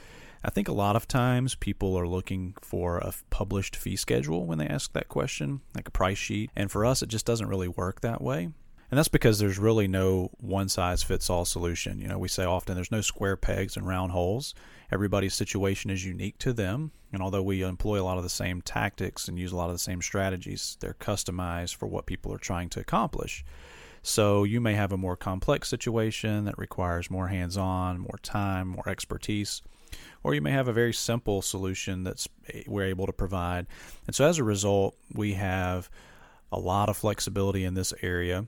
I 0.42 0.48
think 0.48 0.66
a 0.66 0.72
lot 0.72 0.96
of 0.96 1.06
times 1.06 1.54
people 1.56 1.94
are 1.94 2.08
looking 2.08 2.54
for 2.62 2.96
a 2.96 3.12
published 3.28 3.76
fee 3.76 3.96
schedule 3.96 4.46
when 4.46 4.56
they 4.56 4.66
ask 4.66 4.94
that 4.94 5.10
question, 5.10 5.60
like 5.74 5.86
a 5.86 5.90
price 5.90 6.16
sheet. 6.16 6.50
And 6.56 6.70
for 6.70 6.86
us, 6.86 7.02
it 7.02 7.10
just 7.10 7.26
doesn't 7.26 7.48
really 7.48 7.68
work 7.68 8.00
that 8.00 8.22
way. 8.22 8.44
And 8.90 8.96
that's 8.96 9.08
because 9.08 9.40
there's 9.40 9.58
really 9.58 9.86
no 9.86 10.30
one 10.38 10.70
size 10.70 11.02
fits 11.02 11.28
all 11.28 11.44
solution. 11.44 12.00
You 12.00 12.08
know, 12.08 12.18
we 12.18 12.28
say 12.28 12.46
often 12.46 12.74
there's 12.74 12.90
no 12.90 13.02
square 13.02 13.36
pegs 13.36 13.76
and 13.76 13.86
round 13.86 14.12
holes. 14.12 14.54
Everybody's 14.90 15.34
situation 15.34 15.90
is 15.90 16.02
unique 16.02 16.38
to 16.38 16.54
them. 16.54 16.92
And 17.12 17.20
although 17.20 17.42
we 17.42 17.60
employ 17.60 18.00
a 18.00 18.04
lot 18.04 18.16
of 18.16 18.22
the 18.22 18.30
same 18.30 18.62
tactics 18.62 19.28
and 19.28 19.38
use 19.38 19.52
a 19.52 19.56
lot 19.56 19.68
of 19.68 19.74
the 19.74 19.80
same 19.80 20.00
strategies, 20.00 20.78
they're 20.80 20.94
customized 20.94 21.76
for 21.76 21.86
what 21.86 22.06
people 22.06 22.32
are 22.32 22.38
trying 22.38 22.70
to 22.70 22.80
accomplish. 22.80 23.44
So 24.02 24.44
you 24.44 24.60
may 24.60 24.74
have 24.74 24.92
a 24.92 24.96
more 24.96 25.16
complex 25.16 25.68
situation 25.68 26.44
that 26.44 26.58
requires 26.58 27.10
more 27.10 27.28
hands 27.28 27.56
on, 27.56 27.98
more 27.98 28.18
time, 28.22 28.68
more 28.68 28.88
expertise 28.88 29.62
or 30.22 30.34
you 30.34 30.42
may 30.42 30.50
have 30.50 30.68
a 30.68 30.72
very 30.72 30.92
simple 30.92 31.42
solution 31.42 32.04
that's 32.04 32.28
eh, 32.52 32.62
we're 32.66 32.84
able 32.84 33.06
to 33.06 33.12
provide. 33.12 33.66
And 34.06 34.14
so 34.14 34.26
as 34.26 34.38
a 34.38 34.44
result, 34.44 34.96
we 35.14 35.34
have 35.34 35.88
a 36.52 36.58
lot 36.58 36.88
of 36.88 36.96
flexibility 36.96 37.64
in 37.64 37.74
this 37.74 37.92
area 38.02 38.46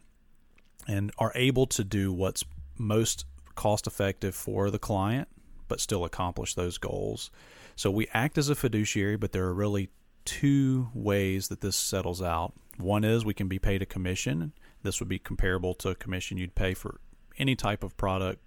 and 0.89 1.13
are 1.19 1.33
able 1.35 1.67
to 1.67 1.85
do 1.85 2.13
what's 2.13 2.45
most 2.79 3.27
cost 3.55 3.87
effective 3.87 4.35
for 4.35 4.71
the 4.71 4.79
client 4.79 5.29
but 5.69 5.81
still 5.81 6.05
accomplish 6.05 6.55
those 6.55 6.79
goals. 6.79 7.31
So 7.77 7.93
we 7.93 8.09
act 8.13 8.37
as 8.37 8.49
a 8.49 8.57
fiduciary, 8.57 9.17
but 9.17 9.31
there 9.31 9.45
are 9.45 9.55
really 9.55 9.89
two 10.25 10.89
ways 10.93 11.47
that 11.47 11.61
this 11.61 11.77
settles 11.77 12.21
out. 12.21 12.55
One 12.77 13.05
is 13.05 13.25
we 13.25 13.35
can 13.35 13.47
be 13.47 13.61
paid 13.61 13.81
a 13.81 13.87
commission. 13.87 14.53
This 14.83 15.01
would 15.01 15.09
be 15.09 15.19
comparable 15.19 15.75
to 15.75 15.91
a 15.91 15.95
commission 15.95 16.39
you'd 16.39 16.55
pay 16.55 16.75
for 16.75 17.01
any 17.39 17.55
type 17.57 17.83
of 17.83 17.97
product 17.97 18.41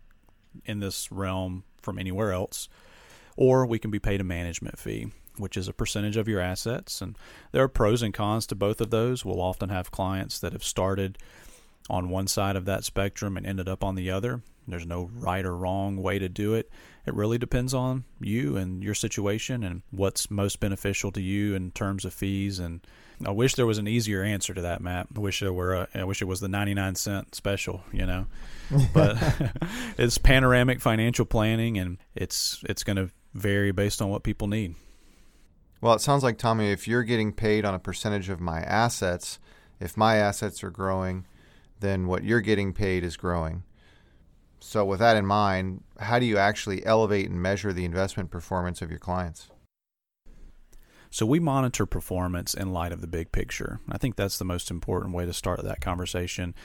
in 0.66 0.80
this 0.80 1.12
realm 1.12 1.64
from 1.82 2.00
anywhere 2.00 2.32
else. 2.32 2.70
Or 3.36 3.66
we 3.66 3.80
can 3.80 3.92
be 3.92 4.00
paid 4.00 4.22
a 4.22 4.24
management 4.24 4.78
fee, 4.78 5.08
which 5.38 5.58
is 5.58 5.68
a 5.68 5.74
percentage 5.74 6.18
of 6.18 6.28
your 6.28 6.40
assets. 6.40 7.02
And 7.02 7.18
there 7.52 7.64
are 7.64 7.68
pros 7.68 8.02
and 8.02 8.14
cons 8.14 8.46
to 8.48 8.56
both 8.56 8.82
of 8.82 8.92
those. 8.92 9.26
We'll 9.26 9.42
often 9.42 9.70
have 9.70 9.92
clients 9.92 10.40
that 10.40 10.54
have 10.54 10.64
started 10.64 11.18
on 11.90 12.10
one 12.10 12.28
side 12.28 12.56
of 12.56 12.66
that 12.66 12.84
spectrum 12.84 13.36
and 13.36 13.46
ended 13.46 13.68
up 13.68 13.84
on 13.84 13.96
the 13.96 14.10
other. 14.12 14.42
There's 14.68 14.86
no 14.86 15.10
right 15.14 15.46
or 15.46 15.58
wrong 15.58 15.98
way 15.98 16.20
to 16.20 16.30
do 16.30 16.54
it. 16.54 16.70
It 17.06 17.14
really 17.14 17.38
depends 17.38 17.74
on 17.74 18.06
you 18.22 18.56
and 18.56 18.82
your 18.82 18.94
situation 18.94 19.64
and 19.64 19.82
what's 19.92 20.32
most 20.32 20.60
beneficial 20.60 21.12
to 21.12 21.22
you 21.22 21.54
in 21.54 21.72
terms 21.72 22.06
of 22.06 22.14
fees. 22.14 22.60
And 22.60 22.86
I 23.26 23.32
wish 23.32 23.56
there 23.56 23.66
was 23.66 23.78
an 23.78 23.88
easier 23.88 24.24
answer 24.24 24.54
to 24.54 24.62
that, 24.62 24.82
Matt. 24.82 25.08
I 25.16 25.20
wish 25.20 25.40
there 25.40 25.54
were. 25.54 25.74
A, 25.74 25.88
I 25.96 26.04
wish 26.04 26.22
it 26.22 26.26
was 26.26 26.40
the 26.40 26.48
99 26.48 26.96
cent 26.96 27.36
special, 27.36 27.84
you 27.92 28.06
know. 28.06 28.28
But 28.94 29.18
it's 29.98 30.18
panoramic 30.18 30.82
financial 30.82 31.26
planning, 31.26 31.78
and 31.78 31.98
it's 32.16 32.64
it's 32.68 32.84
going 32.84 32.98
to 32.98 33.10
vary 33.34 33.72
based 33.72 34.02
on 34.02 34.10
what 34.10 34.24
people 34.24 34.48
need. 34.48 34.76
Well, 35.82 35.94
it 35.94 36.02
sounds 36.02 36.24
like 36.24 36.38
Tommy, 36.38 36.72
if 36.72 36.88
you're 36.88 37.04
getting 37.04 37.34
paid 37.34 37.66
on 37.66 37.74
a 37.74 37.80
percentage 37.80 38.30
of 38.30 38.40
my 38.40 38.62
assets, 38.62 39.40
if 39.80 39.98
my 39.98 40.16
assets 40.16 40.64
are 40.64 40.70
growing, 40.70 41.26
then 41.82 42.08
what 42.08 42.24
you're 42.24 42.42
getting 42.42 42.72
paid 42.72 43.04
is 43.04 43.18
growing. 43.18 43.64
So, 44.62 44.86
with 44.86 45.00
that 45.00 45.18
in 45.18 45.26
mind, 45.26 45.84
how 46.00 46.20
do 46.20 46.26
you 46.26 46.38
actually 46.38 46.86
elevate 46.86 47.30
and 47.30 47.42
measure 47.42 47.74
the 47.74 47.84
investment 47.84 48.32
performance 48.32 48.82
of 48.82 48.90
your 48.90 49.00
clients? 49.00 49.50
So, 51.14 51.28
we 51.28 51.40
monitor 51.40 51.86
performance 51.86 52.56
in 52.56 52.74
light 52.74 52.92
of 52.92 53.00
the 53.00 53.08
big 53.08 53.32
picture. 53.32 53.80
I 53.88 54.00
think 54.00 54.16
that's 54.16 54.40
the 54.40 54.46
most 54.46 54.72
important 54.72 55.14
way 55.14 55.28
to 55.28 55.32
start 55.32 55.62
that 55.62 55.80
conversation. 55.80 56.56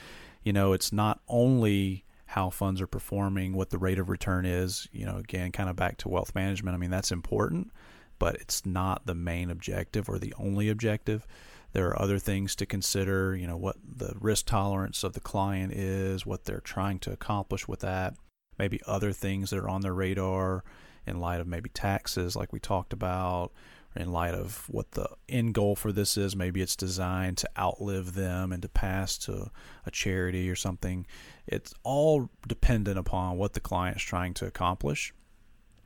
You 0.41 0.53
know, 0.53 0.73
it's 0.73 0.91
not 0.91 1.19
only 1.27 2.03
how 2.25 2.49
funds 2.49 2.81
are 2.81 2.87
performing, 2.87 3.53
what 3.53 3.69
the 3.69 3.77
rate 3.77 3.99
of 3.99 4.09
return 4.09 4.47
is, 4.47 4.87
you 4.91 5.05
know, 5.05 5.17
again, 5.17 5.51
kind 5.51 5.69
of 5.69 5.75
back 5.75 5.97
to 5.97 6.09
wealth 6.09 6.33
management. 6.33 6.73
I 6.73 6.79
mean, 6.79 6.89
that's 6.89 7.11
important, 7.11 7.69
but 8.17 8.37
it's 8.37 8.65
not 8.65 9.05
the 9.05 9.13
main 9.13 9.51
objective 9.51 10.09
or 10.09 10.17
the 10.17 10.33
only 10.39 10.67
objective. 10.67 11.27
There 11.73 11.87
are 11.89 12.01
other 12.01 12.17
things 12.17 12.55
to 12.55 12.65
consider, 12.65 13.35
you 13.35 13.45
know, 13.45 13.57
what 13.57 13.75
the 13.83 14.15
risk 14.19 14.47
tolerance 14.47 15.03
of 15.03 15.13
the 15.13 15.19
client 15.19 15.73
is, 15.73 16.25
what 16.25 16.45
they're 16.45 16.59
trying 16.59 16.97
to 17.01 17.11
accomplish 17.11 17.67
with 17.67 17.81
that, 17.81 18.15
maybe 18.57 18.81
other 18.87 19.11
things 19.11 19.51
that 19.51 19.59
are 19.59 19.69
on 19.69 19.81
their 19.81 19.93
radar 19.93 20.63
in 21.05 21.19
light 21.19 21.39
of 21.39 21.45
maybe 21.45 21.69
taxes, 21.69 22.35
like 22.35 22.51
we 22.51 22.59
talked 22.59 22.93
about, 22.93 23.51
in 23.95 24.11
light 24.11 24.33
of 24.33 24.65
what 24.69 24.91
the 24.91 25.09
end 25.27 25.53
goal 25.53 25.75
for 25.75 25.91
this 25.91 26.17
is. 26.17 26.35
Maybe 26.35 26.61
it's 26.61 26.75
designed 26.75 27.37
to 27.37 27.49
outlive 27.57 28.13
them 28.13 28.51
and 28.51 28.61
to 28.61 28.69
pass 28.69 29.17
to 29.19 29.51
a 29.85 29.91
charity 29.91 30.49
or 30.49 30.55
something. 30.55 31.07
It's 31.47 31.73
all 31.83 32.29
dependent 32.47 32.99
upon 32.99 33.37
what 33.37 33.53
the 33.53 33.59
client 33.59 33.97
is 33.97 34.03
trying 34.03 34.33
to 34.35 34.45
accomplish. 34.45 35.13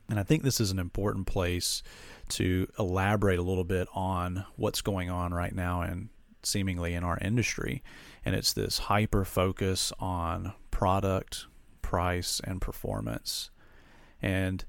And 0.08 0.20
I 0.20 0.22
think 0.22 0.42
this 0.42 0.60
is 0.60 0.70
an 0.70 0.78
important 0.78 1.26
place 1.26 1.82
to 2.30 2.68
elaborate 2.78 3.38
a 3.38 3.42
little 3.42 3.64
bit 3.64 3.88
on 3.94 4.44
what's 4.56 4.82
going 4.82 5.10
on 5.10 5.32
right 5.32 5.54
now 5.54 5.80
and 5.80 6.10
seemingly 6.42 6.94
in 6.94 7.04
our 7.04 7.18
industry. 7.18 7.82
And 8.24 8.34
it's 8.34 8.52
this 8.52 8.78
hyper 8.78 9.24
focus 9.24 9.92
on 9.98 10.52
product, 10.70 11.46
price, 11.80 12.40
and 12.44 12.60
performance. 12.60 13.50
And, 14.20 14.64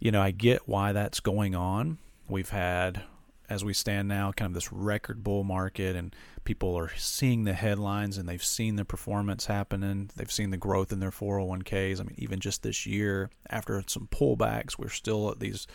you 0.00 0.10
know, 0.10 0.22
I 0.22 0.32
get 0.32 0.68
why 0.68 0.92
that's 0.92 1.20
going 1.20 1.54
on. 1.54 1.98
We've 2.28 2.48
had, 2.48 3.02
as 3.48 3.64
we 3.64 3.74
stand 3.74 4.08
now, 4.08 4.32
kind 4.32 4.50
of 4.50 4.54
this 4.54 4.72
record 4.72 5.22
bull 5.22 5.44
market, 5.44 5.96
and 5.96 6.14
people 6.44 6.74
are 6.76 6.90
seeing 6.96 7.44
the 7.44 7.52
headlines 7.52 8.18
and 8.18 8.28
they've 8.28 8.44
seen 8.44 8.76
the 8.76 8.84
performance 8.84 9.46
happening. 9.46 10.10
They've 10.16 10.30
seen 10.30 10.50
the 10.50 10.56
growth 10.56 10.92
in 10.92 11.00
their 11.00 11.10
401ks. 11.10 12.00
I 12.00 12.04
mean, 12.04 12.14
even 12.18 12.40
just 12.40 12.62
this 12.62 12.86
year, 12.86 13.30
after 13.50 13.82
some 13.86 14.08
pullbacks, 14.10 14.78
we're 14.78 14.88
still 14.88 15.30
at 15.30 15.40
these 15.40 15.66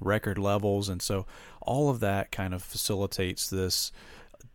record 0.00 0.38
levels. 0.38 0.88
And 0.88 1.00
so 1.00 1.26
all 1.60 1.90
of 1.90 2.00
that 2.00 2.30
kind 2.30 2.54
of 2.54 2.62
facilitates 2.62 3.48
this 3.48 3.92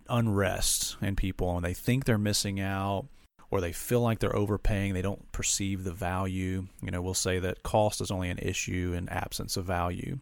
unrest 0.09 0.97
in 1.01 1.15
people 1.15 1.55
and 1.55 1.63
they 1.63 1.73
think 1.73 2.03
they're 2.03 2.17
missing 2.17 2.59
out 2.59 3.07
or 3.51 3.59
they 3.59 3.73
feel 3.73 3.99
like 3.99 4.19
they're 4.19 4.35
overpaying, 4.35 4.93
they 4.93 5.01
don't 5.01 5.29
perceive 5.33 5.83
the 5.83 5.91
value. 5.91 6.67
You 6.81 6.89
know, 6.89 7.01
we'll 7.01 7.13
say 7.13 7.37
that 7.39 7.63
cost 7.63 7.99
is 7.99 8.09
only 8.09 8.29
an 8.29 8.39
issue 8.39 8.93
in 8.97 9.09
absence 9.09 9.57
of 9.57 9.65
value. 9.65 10.19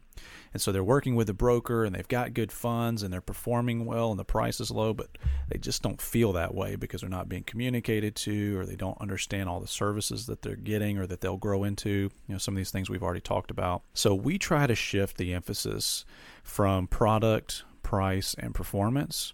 And 0.51 0.59
so 0.61 0.71
they're 0.71 0.83
working 0.83 1.15
with 1.15 1.29
a 1.29 1.33
broker 1.33 1.85
and 1.85 1.95
they've 1.95 2.07
got 2.07 2.33
good 2.33 2.51
funds 2.51 3.03
and 3.03 3.13
they're 3.13 3.21
performing 3.21 3.85
well 3.85 4.09
and 4.09 4.19
the 4.19 4.25
price 4.25 4.59
is 4.59 4.71
low, 4.71 4.95
but 4.95 5.09
they 5.47 5.59
just 5.59 5.83
don't 5.83 6.01
feel 6.01 6.33
that 6.33 6.55
way 6.55 6.75
because 6.75 7.01
they're 7.01 7.09
not 7.09 7.29
being 7.29 7.43
communicated 7.43 8.15
to 8.15 8.57
or 8.57 8.65
they 8.65 8.75
don't 8.75 8.99
understand 8.99 9.47
all 9.47 9.59
the 9.59 9.67
services 9.67 10.25
that 10.25 10.41
they're 10.41 10.55
getting 10.55 10.97
or 10.97 11.05
that 11.05 11.21
they'll 11.21 11.37
grow 11.37 11.63
into. 11.63 12.09
You 12.27 12.33
know, 12.33 12.39
some 12.39 12.55
of 12.55 12.57
these 12.57 12.71
things 12.71 12.89
we've 12.89 13.03
already 13.03 13.21
talked 13.21 13.51
about. 13.51 13.83
So 13.93 14.15
we 14.15 14.39
try 14.39 14.65
to 14.65 14.75
shift 14.75 15.17
the 15.17 15.35
emphasis 15.35 16.03
from 16.43 16.87
product, 16.87 17.63
price, 17.83 18.35
and 18.39 18.55
performance 18.55 19.33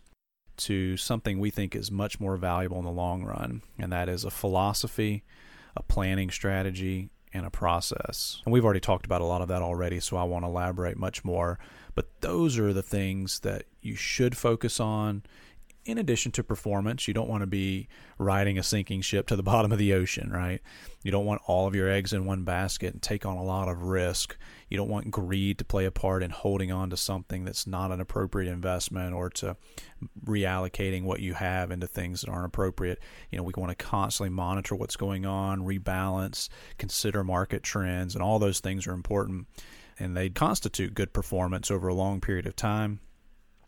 to 0.58 0.98
something 0.98 1.40
we 1.40 1.50
think 1.50 1.76
is 1.76 1.92
much 1.92 2.20
more 2.20 2.38
valuable 2.38 2.80
in 2.80 2.86
the 2.86 2.92
long 2.92 3.24
run, 3.24 3.62
and 3.78 3.92
that 3.92 4.10
is 4.10 4.24
a 4.24 4.32
philosophy, 4.32 5.24
a 5.76 5.84
planning 5.84 6.32
strategy, 6.32 7.10
and 7.34 7.46
a 7.46 7.50
process. 7.50 8.42
And 8.46 8.54
we've 8.54 8.64
already 8.64 8.80
talked 8.80 9.06
about 9.06 9.22
a 9.22 9.26
lot 9.26 9.42
of 9.42 9.50
that 9.50 9.62
already, 9.62 10.00
so 10.00 10.16
I 10.16 10.24
won't 10.24 10.46
elaborate 10.46 10.98
much 10.98 11.26
more. 11.26 11.60
But 11.94 12.22
those 12.22 12.58
are 12.58 12.72
the 12.72 12.82
things 12.82 13.42
that 13.42 13.66
you 13.82 13.96
should 13.96 14.38
focus 14.38 14.80
on 14.80 15.24
in 15.86 16.00
addition 16.00 16.32
to 16.32 16.44
performance, 16.44 17.08
you 17.08 17.14
don't 17.14 17.30
want 17.30 17.42
to 17.42 17.48
be 17.48 17.88
riding 18.18 18.58
a 18.58 18.64
sinking 18.64 19.02
ship 19.02 19.28
to 19.28 19.36
the 19.36 19.44
bottom 19.44 19.72
of 19.72 19.78
the 19.78 19.94
ocean, 19.94 20.32
right? 20.32 20.60
You 21.04 21.12
don't 21.12 21.26
want 21.26 21.42
all 21.46 21.68
of 21.68 21.76
your 21.76 21.90
eggs 21.90 22.12
in 22.12 22.26
one 22.26 22.44
basket 22.44 22.94
and 22.94 23.02
take 23.02 23.26
on 23.26 23.38
a 23.38 23.44
lot 23.44 23.70
of 23.70 23.84
risk. 23.84 24.36
You 24.68 24.78
don't 24.78 24.90
want 24.90 25.12
greed 25.12 25.60
to 25.60 25.66
play 25.66 25.86
a 25.86 25.92
part 25.92 26.24
in 26.24 26.32
holding 26.32 26.72
on 26.72 26.90
to 26.90 26.98
something 26.98 27.46
that's 27.46 27.68
not 27.68 27.92
an 27.92 28.02
appropriate 28.02 28.52
investment 28.52 29.14
or 29.14 29.30
to 29.30 29.56
reallocating 30.26 31.04
what 31.04 31.20
you 31.20 31.36
have 31.36 31.70
into 31.70 31.86
things 31.86 32.22
that 32.22 32.32
aren't 32.32 32.48
appropriate. 32.48 33.00
You 33.30 33.38
know, 33.38 33.44
we 33.44 33.54
want 33.56 33.78
to 33.78 33.86
constantly 33.86 34.32
monitor 34.32 34.76
what's 34.76 34.96
going 34.96 35.26
on, 35.26 35.62
rebalance, 35.62 36.50
consider 36.80 37.24
market 37.24 37.62
trends, 37.62 38.16
and 38.16 38.24
all 38.24 38.40
those 38.40 38.60
things 38.60 38.88
are 38.88 38.94
important. 38.94 39.48
And 40.00 40.18
they 40.18 40.30
constitute 40.30 40.96
good 40.96 41.14
performance 41.14 41.70
over 41.70 41.88
a 41.88 41.94
long 41.94 42.20
period 42.20 42.48
of 42.48 42.56
time 42.56 43.00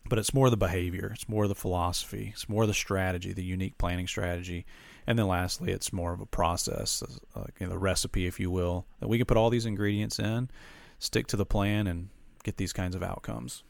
but 0.08 0.18
it's 0.18 0.34
more 0.34 0.50
the 0.50 0.56
behavior, 0.56 1.10
it's 1.14 1.28
more 1.28 1.46
the 1.46 1.54
philosophy, 1.54 2.30
it's 2.32 2.48
more 2.48 2.66
the 2.66 2.74
strategy, 2.74 3.32
the 3.32 3.44
unique 3.44 3.78
planning 3.78 4.06
strategy, 4.06 4.66
and 5.06 5.18
then 5.18 5.26
lastly, 5.26 5.72
it's 5.72 5.92
more 5.92 6.12
of 6.12 6.20
a 6.20 6.26
process, 6.26 7.02
uh, 7.34 7.44
you 7.58 7.66
know, 7.66 7.72
the 7.72 7.78
recipe, 7.78 8.26
if 8.26 8.38
you 8.38 8.50
will, 8.50 8.86
that 9.00 9.08
we 9.08 9.16
can 9.16 9.26
put 9.26 9.36
all 9.36 9.50
these 9.50 9.66
ingredients 9.66 10.18
in, 10.18 10.50
stick 10.98 11.26
to 11.28 11.36
the 11.36 11.46
plan, 11.46 11.86
and 11.86 12.08
get 12.42 12.56
these 12.56 12.72
kinds 12.72 12.94
of 12.94 13.02
outcomes. 13.02 13.64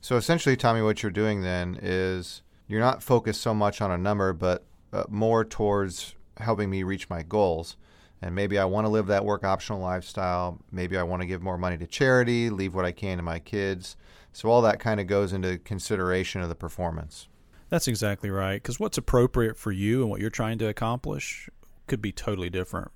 So 0.00 0.16
essentially, 0.16 0.56
Tommy, 0.56 0.80
what 0.80 1.02
you're 1.02 1.10
doing 1.10 1.42
then 1.42 1.78
is 1.82 2.42
you're 2.66 2.80
not 2.80 3.02
focused 3.02 3.40
so 3.40 3.52
much 3.52 3.80
on 3.80 3.90
a 3.90 3.98
number, 3.98 4.32
but 4.32 4.64
uh, 4.92 5.04
more 5.08 5.44
towards 5.44 6.14
helping 6.38 6.70
me 6.70 6.82
reach 6.82 7.10
my 7.10 7.22
goals. 7.22 7.76
And 8.22 8.34
maybe 8.34 8.58
I 8.58 8.64
want 8.64 8.84
to 8.84 8.88
live 8.88 9.06
that 9.08 9.24
work 9.24 9.44
optional 9.44 9.80
lifestyle. 9.80 10.58
Maybe 10.72 10.96
I 10.96 11.02
want 11.02 11.22
to 11.22 11.26
give 11.26 11.42
more 11.42 11.58
money 11.58 11.78
to 11.78 11.86
charity, 11.86 12.50
leave 12.50 12.74
what 12.74 12.84
I 12.84 12.92
can 12.92 13.18
to 13.18 13.22
my 13.22 13.38
kids. 13.38 13.96
So 14.32 14.48
all 14.48 14.62
that 14.62 14.78
kind 14.78 15.00
of 15.00 15.06
goes 15.06 15.32
into 15.32 15.58
consideration 15.58 16.40
of 16.40 16.48
the 16.48 16.54
performance. 16.54 17.28
That's 17.70 17.88
exactly 17.88 18.30
right. 18.30 18.62
Because 18.62 18.80
what's 18.80 18.98
appropriate 18.98 19.56
for 19.56 19.72
you 19.72 20.02
and 20.02 20.10
what 20.10 20.20
you're 20.20 20.30
trying 20.30 20.58
to 20.58 20.68
accomplish 20.68 21.50
could 21.86 22.00
be 22.00 22.12
totally 22.12 22.50
different 22.50 22.90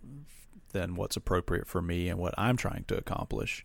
than 0.72 0.94
what's 0.94 1.16
appropriate 1.16 1.66
for 1.66 1.82
me 1.82 2.08
and 2.08 2.18
what 2.18 2.34
I'm 2.38 2.56
trying 2.56 2.84
to 2.88 2.96
accomplish. 2.96 3.64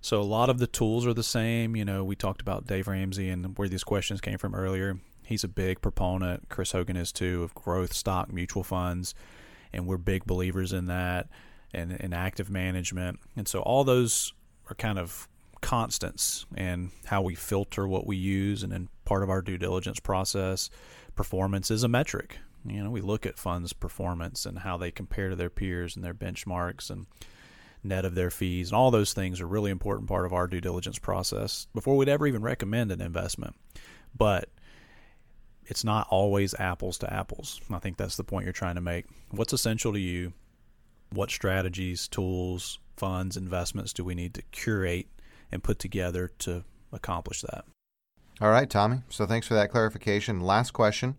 So 0.00 0.20
a 0.20 0.22
lot 0.22 0.48
of 0.48 0.58
the 0.58 0.66
tools 0.66 1.06
are 1.06 1.14
the 1.14 1.22
same. 1.22 1.76
You 1.76 1.84
know, 1.84 2.04
we 2.04 2.16
talked 2.16 2.40
about 2.40 2.66
Dave 2.66 2.88
Ramsey 2.88 3.28
and 3.28 3.56
where 3.58 3.68
these 3.68 3.84
questions 3.84 4.20
came 4.20 4.38
from 4.38 4.54
earlier. 4.54 4.98
He's 5.24 5.44
a 5.44 5.48
big 5.48 5.82
proponent, 5.82 6.48
Chris 6.48 6.72
Hogan 6.72 6.96
is 6.96 7.12
too, 7.12 7.42
of 7.42 7.54
growth 7.54 7.92
stock 7.92 8.32
mutual 8.32 8.64
funds. 8.64 9.14
And 9.72 9.86
we're 9.86 9.98
big 9.98 10.24
believers 10.24 10.72
in 10.72 10.86
that 10.86 11.28
and 11.74 11.92
in 11.92 12.14
active 12.14 12.48
management. 12.48 13.18
And 13.36 13.46
so 13.46 13.60
all 13.60 13.84
those 13.84 14.32
are 14.70 14.74
kind 14.74 14.98
of 14.98 15.28
constants 15.60 16.46
and 16.56 16.90
how 17.06 17.22
we 17.22 17.34
filter 17.34 17.86
what 17.86 18.06
we 18.06 18.16
use 18.16 18.62
and 18.62 18.72
then 18.72 18.88
part 19.04 19.22
of 19.22 19.30
our 19.30 19.42
due 19.42 19.58
diligence 19.58 20.00
process 20.00 20.70
performance 21.14 21.70
is 21.70 21.82
a 21.82 21.88
metric 21.88 22.38
you 22.64 22.82
know 22.82 22.90
we 22.90 23.00
look 23.00 23.26
at 23.26 23.38
funds 23.38 23.72
performance 23.72 24.46
and 24.46 24.60
how 24.60 24.76
they 24.76 24.90
compare 24.90 25.28
to 25.30 25.36
their 25.36 25.50
peers 25.50 25.96
and 25.96 26.04
their 26.04 26.14
benchmarks 26.14 26.90
and 26.90 27.06
net 27.82 28.04
of 28.04 28.14
their 28.14 28.30
fees, 28.30 28.70
and 28.70 28.76
all 28.76 28.90
those 28.90 29.12
things 29.12 29.40
are 29.40 29.46
really 29.46 29.70
important 29.70 30.08
part 30.08 30.26
of 30.26 30.32
our 30.32 30.46
due 30.46 30.60
diligence 30.60 30.98
process 30.98 31.66
before 31.74 31.96
we'd 31.96 32.08
ever 32.08 32.26
even 32.26 32.42
recommend 32.42 32.90
an 32.90 33.00
investment. 33.00 33.54
But 34.16 34.48
it's 35.66 35.84
not 35.84 36.06
always 36.10 36.54
apples 36.54 36.98
to 36.98 37.12
apples. 37.12 37.60
I 37.70 37.78
think 37.78 37.96
that's 37.96 38.16
the 38.16 38.24
point 38.24 38.44
you're 38.44 38.52
trying 38.52 38.76
to 38.76 38.80
make. 38.80 39.06
What's 39.30 39.52
essential 39.52 39.92
to 39.92 40.00
you? 40.00 40.32
What 41.10 41.30
strategies, 41.30 42.08
tools, 42.08 42.78
funds, 42.96 43.36
investments 43.36 43.92
do 43.92 44.04
we 44.04 44.14
need 44.14 44.34
to 44.34 44.42
curate 44.50 45.08
and 45.50 45.62
put 45.62 45.78
together 45.78 46.30
to 46.40 46.64
accomplish 46.92 47.42
that? 47.42 47.64
All 48.40 48.50
right, 48.50 48.70
Tommy. 48.70 48.98
So 49.08 49.26
thanks 49.26 49.46
for 49.46 49.54
that 49.54 49.70
clarification. 49.70 50.40
Last 50.40 50.72
question. 50.72 51.16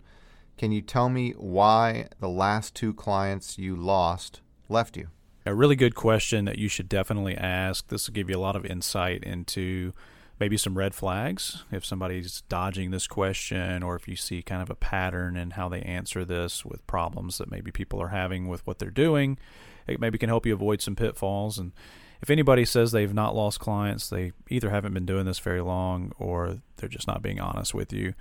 Can 0.58 0.72
you 0.72 0.82
tell 0.82 1.10
me 1.10 1.32
why 1.38 2.08
the 2.20 2.30
last 2.30 2.76
two 2.76 2.94
clients 2.94 3.58
you 3.58 3.76
lost 3.76 4.42
left 4.68 4.98
you? 4.98 5.08
A 5.46 5.56
really 5.56 5.76
good 5.76 5.96
question 5.96 6.46
that 6.46 6.58
you 6.58 6.68
should 6.68 6.90
definitely 6.90 7.36
ask. 7.36 7.88
This 7.88 8.08
will 8.08 8.14
give 8.14 8.30
you 8.30 8.38
a 8.38 8.40
lot 8.40 8.56
of 8.56 8.66
insight 8.66 9.24
into 9.24 9.94
maybe 10.40 10.58
some 10.58 10.78
red 10.78 10.96
flags 10.96 11.66
if 11.72 11.86
somebody's 11.86 12.42
dodging 12.48 12.92
this 12.92 13.08
question 13.08 13.84
or 13.84 13.96
if 13.96 14.08
you 14.08 14.16
see 14.16 14.42
kind 14.42 14.62
of 14.62 14.70
a 14.70 14.76
pattern 14.76 15.36
in 15.36 15.52
how 15.52 15.68
they 15.68 15.82
answer 15.82 16.24
this 16.24 16.66
with 16.66 16.86
problems 16.88 17.38
that 17.38 17.52
maybe 17.52 17.72
people 17.72 18.02
are 18.02 18.10
having 18.10 18.48
with 18.48 18.66
what 18.66 18.80
they're 18.80 18.90
doing 18.90 19.38
it 19.86 20.00
maybe 20.00 20.18
can 20.18 20.30
help 20.30 20.46
you 20.46 20.54
avoid 20.54 20.82
some 20.82 20.96
pitfalls 20.96 21.58
and 21.58 21.74
if 22.22 22.30
anybody 22.30 22.66
says 22.66 22.92
they've 22.92 23.14
not 23.14 23.36
lost 23.36 23.60
clients 23.60 24.10
they 24.10 24.32
either 24.50 24.70
haven't 24.70 24.94
been 24.94 25.06
doing 25.06 25.26
this 25.26 25.40
very 25.40 25.62
long 25.62 26.12
or 26.20 26.58
they're 26.78 26.90
just 26.90 27.08
not 27.08 27.22
being 27.22 27.40
honest 27.40 27.74
with 27.74 27.92
you 27.94 28.14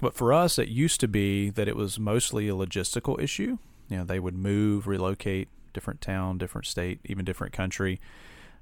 but 0.00 0.14
for 0.14 0.32
us 0.32 0.58
it 0.58 0.68
used 0.68 1.00
to 1.00 1.08
be 1.08 1.50
that 1.50 1.68
it 1.68 1.76
was 1.76 1.98
mostly 1.98 2.48
a 2.48 2.54
logistical 2.54 3.20
issue 3.20 3.58
you 3.88 3.96
know 3.96 4.04
they 4.04 4.20
would 4.20 4.36
move 4.36 4.86
relocate 4.86 5.48
different 5.72 6.00
town 6.00 6.38
different 6.38 6.66
state 6.66 7.00
even 7.04 7.24
different 7.24 7.52
country 7.52 8.00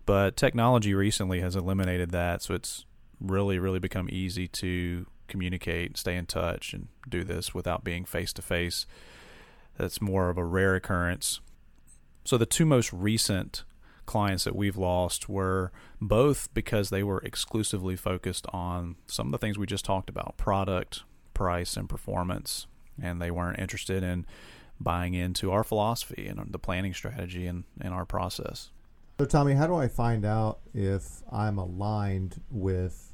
but 0.07 0.37
technology 0.37 0.95
recently 0.95 1.41
has 1.41 1.57
eliminated 1.57 2.11
that 2.11 2.43
so 2.43 2.55
it's 2.55 2.85
really, 3.21 3.59
really 3.59 3.79
become 3.79 4.09
easy 4.11 4.49
to 4.49 5.07
communicate, 5.29 5.97
stay 5.97 6.17
in 6.17 6.27
touch, 6.27 6.73
and 6.73 6.89
do 7.09 7.25
this 7.25 7.55
without 7.55 7.85
being 7.85 8.05
face 8.05 8.33
to 8.35 8.43
face. 8.43 8.87
That's 9.79 10.01
more 10.01 10.31
of 10.31 10.39
a 10.39 10.45
rare 10.45 10.75
occurrence. 10.75 11.41
So 12.25 12.39
the 12.39 12.47
two 12.47 12.67
most 12.67 12.93
recent 12.93 13.65
clients 14.07 14.45
that 14.45 14.55
we've 14.57 14.77
lost 14.77 15.29
were 15.29 15.73
both 16.01 16.53
because 16.55 16.91
they 16.91 17.03
were 17.03 17.19
exclusively 17.21 17.97
focused 17.97 18.47
on 18.53 18.97
some 19.07 19.29
of 19.29 19.33
the 19.33 19.39
things 19.39 19.59
we 19.59 19.67
just 19.67 19.85
talked 19.85 20.09
about 20.11 20.37
product, 20.37 21.05
price, 21.33 21.77
and 21.77 21.89
performance. 21.89 22.67
And 23.01 23.21
they 23.21 23.31
weren't 23.31 23.59
interested 23.59 24.03
in 24.03 24.27
buying 24.81 25.15
into 25.15 25.51
our 25.51 25.65
philosophy 25.65 26.27
and 26.27 26.53
the 26.53 26.59
planning 26.59 26.95
strategy 26.95 27.47
and, 27.47 27.65
and 27.81 27.95
our 27.95 28.05
process. 28.05 28.71
So, 29.19 29.27
Tommy, 29.27 29.55
how 29.55 29.67
do 29.67 29.77
I 29.77 29.87
find 29.87 30.25
out 30.25 30.59
if 30.75 31.23
I'm 31.31 31.59
aligned 31.59 32.41
with, 32.51 33.13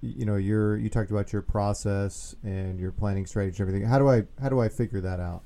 you 0.00 0.24
know, 0.24 0.36
your 0.36 0.76
you 0.76 0.88
talked 0.88 1.10
about 1.10 1.32
your 1.32 1.42
process 1.42 2.34
and 2.42 2.80
your 2.80 2.92
planning 2.92 3.26
strategy 3.26 3.62
and 3.62 3.68
everything. 3.68 3.88
How 3.88 3.98
do 3.98 4.08
I 4.08 4.22
how 4.40 4.48
do 4.48 4.60
I 4.60 4.68
figure 4.68 5.00
that 5.02 5.20
out, 5.20 5.42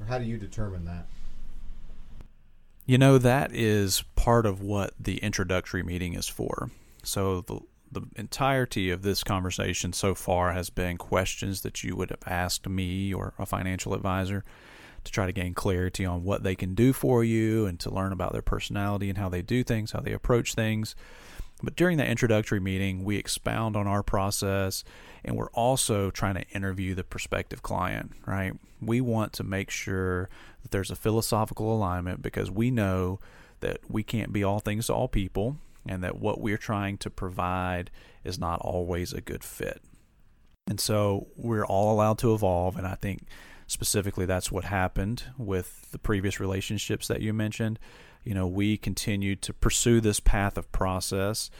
or 0.00 0.06
how 0.06 0.18
do 0.18 0.24
you 0.24 0.38
determine 0.38 0.84
that? 0.86 1.06
You 2.88 2.96
know, 2.96 3.18
that 3.18 3.54
is 3.54 4.02
part 4.16 4.46
of 4.46 4.62
what 4.62 4.94
the 4.98 5.18
introductory 5.18 5.82
meeting 5.82 6.14
is 6.14 6.26
for. 6.26 6.70
So 7.02 7.42
the 7.42 7.60
the 7.92 8.00
entirety 8.16 8.90
of 8.90 9.02
this 9.02 9.22
conversation 9.22 9.92
so 9.92 10.14
far 10.14 10.52
has 10.54 10.70
been 10.70 10.96
questions 10.96 11.60
that 11.62 11.84
you 11.84 11.96
would 11.96 12.08
have 12.08 12.22
asked 12.26 12.66
me 12.66 13.12
or 13.12 13.34
a 13.38 13.44
financial 13.44 13.92
advisor 13.92 14.42
to 15.04 15.12
try 15.12 15.26
to 15.26 15.32
gain 15.32 15.52
clarity 15.52 16.06
on 16.06 16.24
what 16.24 16.42
they 16.42 16.54
can 16.54 16.74
do 16.74 16.94
for 16.94 17.22
you 17.22 17.66
and 17.66 17.78
to 17.80 17.90
learn 17.90 18.12
about 18.12 18.32
their 18.32 18.42
personality 18.42 19.10
and 19.10 19.18
how 19.18 19.28
they 19.28 19.42
do 19.42 19.62
things, 19.62 19.92
how 19.92 20.00
they 20.00 20.12
approach 20.12 20.54
things. 20.54 20.94
But 21.62 21.76
during 21.76 21.98
that 21.98 22.08
introductory 22.08 22.60
meeting, 22.60 23.04
we 23.04 23.16
expound 23.16 23.76
on 23.76 23.86
our 23.86 24.02
process 24.02 24.84
and 25.24 25.36
we're 25.36 25.50
also 25.50 26.10
trying 26.10 26.36
to 26.36 26.48
interview 26.50 26.94
the 26.94 27.04
prospective 27.04 27.62
client, 27.62 28.12
right? 28.26 28.52
We 28.80 29.00
want 29.00 29.32
to 29.34 29.44
make 29.44 29.70
sure 29.70 30.28
that 30.62 30.70
there's 30.70 30.90
a 30.90 30.96
philosophical 30.96 31.74
alignment 31.74 32.22
because 32.22 32.50
we 32.50 32.70
know 32.70 33.18
that 33.60 33.80
we 33.88 34.04
can't 34.04 34.32
be 34.32 34.44
all 34.44 34.60
things 34.60 34.86
to 34.86 34.94
all 34.94 35.08
people 35.08 35.56
and 35.86 36.04
that 36.04 36.18
what 36.18 36.40
we're 36.40 36.58
trying 36.58 36.96
to 36.98 37.10
provide 37.10 37.90
is 38.22 38.38
not 38.38 38.60
always 38.60 39.12
a 39.12 39.20
good 39.20 39.42
fit. 39.42 39.82
And 40.68 40.78
so 40.78 41.28
we're 41.36 41.66
all 41.66 41.92
allowed 41.92 42.18
to 42.18 42.34
evolve. 42.34 42.76
And 42.76 42.86
I 42.86 42.94
think 42.94 43.22
specifically 43.66 44.26
that's 44.26 44.52
what 44.52 44.64
happened 44.64 45.24
with 45.36 45.90
the 45.90 45.98
previous 45.98 46.38
relationships 46.38 47.08
that 47.08 47.22
you 47.22 47.32
mentioned 47.32 47.78
you 48.28 48.34
know 48.34 48.46
we 48.46 48.76
continue 48.76 49.34
to 49.34 49.52
pursue 49.52 50.00
this 50.00 50.20
path 50.20 50.56
of 50.58 50.70
process 50.70 51.50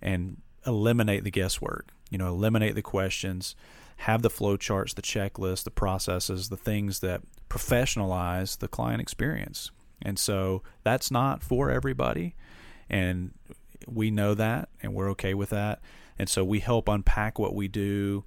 and 0.00 0.38
eliminate 0.66 1.22
the 1.24 1.30
guesswork 1.30 1.88
you 2.10 2.18
know 2.18 2.28
eliminate 2.28 2.74
the 2.74 2.82
questions 2.82 3.54
have 3.98 4.22
the 4.22 4.30
flow 4.30 4.56
charts 4.56 4.94
the 4.94 5.02
checklist 5.02 5.64
the 5.64 5.70
processes 5.70 6.48
the 6.48 6.56
things 6.56 7.00
that 7.00 7.20
professionalize 7.54 8.58
the 8.58 8.66
client 8.66 9.00
experience. 9.00 9.70
And 10.02 10.18
so 10.18 10.64
that's 10.82 11.10
not 11.10 11.40
for 11.40 11.70
everybody 11.70 12.34
and 12.90 13.32
we 13.86 14.10
know 14.10 14.34
that 14.34 14.68
and 14.82 14.92
we're 14.92 15.10
okay 15.10 15.34
with 15.34 15.50
that. 15.50 15.80
And 16.18 16.28
so 16.28 16.44
we 16.44 16.58
help 16.58 16.88
unpack 16.88 17.38
what 17.38 17.54
we 17.54 17.68
do 17.68 18.24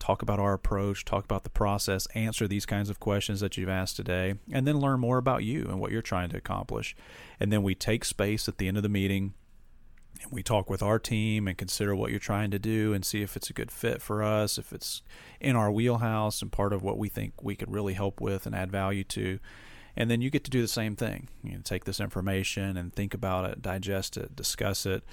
talk 0.00 0.22
about 0.22 0.40
our 0.40 0.54
approach, 0.54 1.04
talk 1.04 1.24
about 1.24 1.44
the 1.44 1.50
process, 1.50 2.06
answer 2.14 2.48
these 2.48 2.66
kinds 2.66 2.90
of 2.90 2.98
questions 2.98 3.38
that 3.40 3.56
you've 3.56 3.68
asked 3.68 3.96
today, 3.96 4.34
and 4.50 4.66
then 4.66 4.80
learn 4.80 4.98
more 4.98 5.18
about 5.18 5.44
you 5.44 5.66
and 5.68 5.78
what 5.78 5.92
you're 5.92 6.02
trying 6.02 6.30
to 6.30 6.36
accomplish. 6.36 6.96
And 7.38 7.52
then 7.52 7.62
we 7.62 7.74
take 7.74 8.04
space 8.04 8.48
at 8.48 8.58
the 8.58 8.66
end 8.66 8.76
of 8.76 8.82
the 8.82 8.88
meeting 8.88 9.34
and 10.22 10.32
we 10.32 10.42
talk 10.42 10.68
with 10.68 10.82
our 10.82 10.98
team 10.98 11.46
and 11.46 11.56
consider 11.56 11.94
what 11.94 12.10
you're 12.10 12.18
trying 12.18 12.50
to 12.50 12.58
do 12.58 12.92
and 12.92 13.04
see 13.04 13.22
if 13.22 13.36
it's 13.36 13.50
a 13.50 13.54
good 13.54 13.70
fit 13.70 14.02
for 14.02 14.22
us, 14.22 14.58
if 14.58 14.72
it's 14.72 15.02
in 15.40 15.54
our 15.54 15.70
wheelhouse 15.70 16.42
and 16.42 16.50
part 16.50 16.72
of 16.72 16.82
what 16.82 16.98
we 16.98 17.08
think 17.08 17.34
we 17.42 17.54
could 17.54 17.70
really 17.70 17.94
help 17.94 18.20
with 18.20 18.46
and 18.46 18.54
add 18.54 18.72
value 18.72 19.04
to. 19.04 19.38
And 19.96 20.10
then 20.10 20.20
you 20.20 20.30
get 20.30 20.44
to 20.44 20.50
do 20.50 20.62
the 20.62 20.68
same 20.68 20.96
thing. 20.96 21.28
You 21.42 21.52
know, 21.52 21.60
take 21.62 21.84
this 21.84 22.00
information 22.00 22.76
and 22.76 22.92
think 22.92 23.14
about 23.14 23.44
it, 23.50 23.62
digest 23.62 24.16
it, 24.16 24.36
discuss 24.36 24.86
it, 24.86 25.04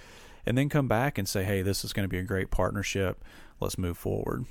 and 0.46 0.58
then 0.58 0.70
come 0.70 0.88
back 0.88 1.18
and 1.18 1.28
say, 1.28 1.44
hey, 1.44 1.62
this 1.62 1.84
is 1.84 1.94
going 1.94 2.06
to 2.06 2.10
be 2.10 2.20
a 2.20 2.24
great 2.24 2.52
partnership. 2.52 3.24
Let's 3.60 3.78
move 3.78 3.98
forward. 3.98 4.46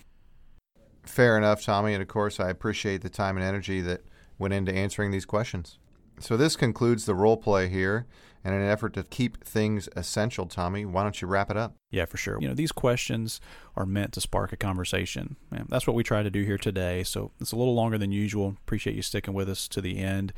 Fair 1.06 1.38
enough, 1.38 1.62
Tommy. 1.62 1.94
And 1.94 2.02
of 2.02 2.08
course, 2.08 2.38
I 2.38 2.50
appreciate 2.50 3.00
the 3.00 3.08
time 3.08 3.36
and 3.36 3.44
energy 3.44 3.80
that 3.80 4.02
went 4.38 4.52
into 4.52 4.74
answering 4.74 5.10
these 5.10 5.24
questions. 5.24 5.78
So 6.20 6.36
this 6.36 6.56
concludes 6.56 7.06
the 7.06 7.14
role 7.14 7.36
play 7.36 7.68
here. 7.68 8.06
And 8.44 8.54
in 8.54 8.60
an 8.60 8.68
effort 8.68 8.92
to 8.92 9.02
keep 9.02 9.42
things 9.42 9.88
essential, 9.96 10.46
Tommy, 10.46 10.84
why 10.84 11.02
don't 11.02 11.20
you 11.20 11.26
wrap 11.26 11.50
it 11.50 11.56
up? 11.56 11.74
Yeah, 11.90 12.04
for 12.04 12.16
sure. 12.16 12.38
You 12.40 12.46
know, 12.46 12.54
these 12.54 12.70
questions 12.70 13.40
are 13.74 13.84
meant 13.84 14.12
to 14.12 14.20
spark 14.20 14.52
a 14.52 14.56
conversation. 14.56 15.34
That's 15.68 15.84
what 15.84 15.96
we 15.96 16.04
try 16.04 16.22
to 16.22 16.30
do 16.30 16.44
here 16.44 16.56
today. 16.56 17.02
So 17.02 17.32
it's 17.40 17.50
a 17.50 17.56
little 17.56 17.74
longer 17.74 17.98
than 17.98 18.12
usual. 18.12 18.56
Appreciate 18.64 18.94
you 18.94 19.02
sticking 19.02 19.34
with 19.34 19.48
us 19.48 19.66
to 19.68 19.80
the 19.80 19.98
end. 19.98 20.32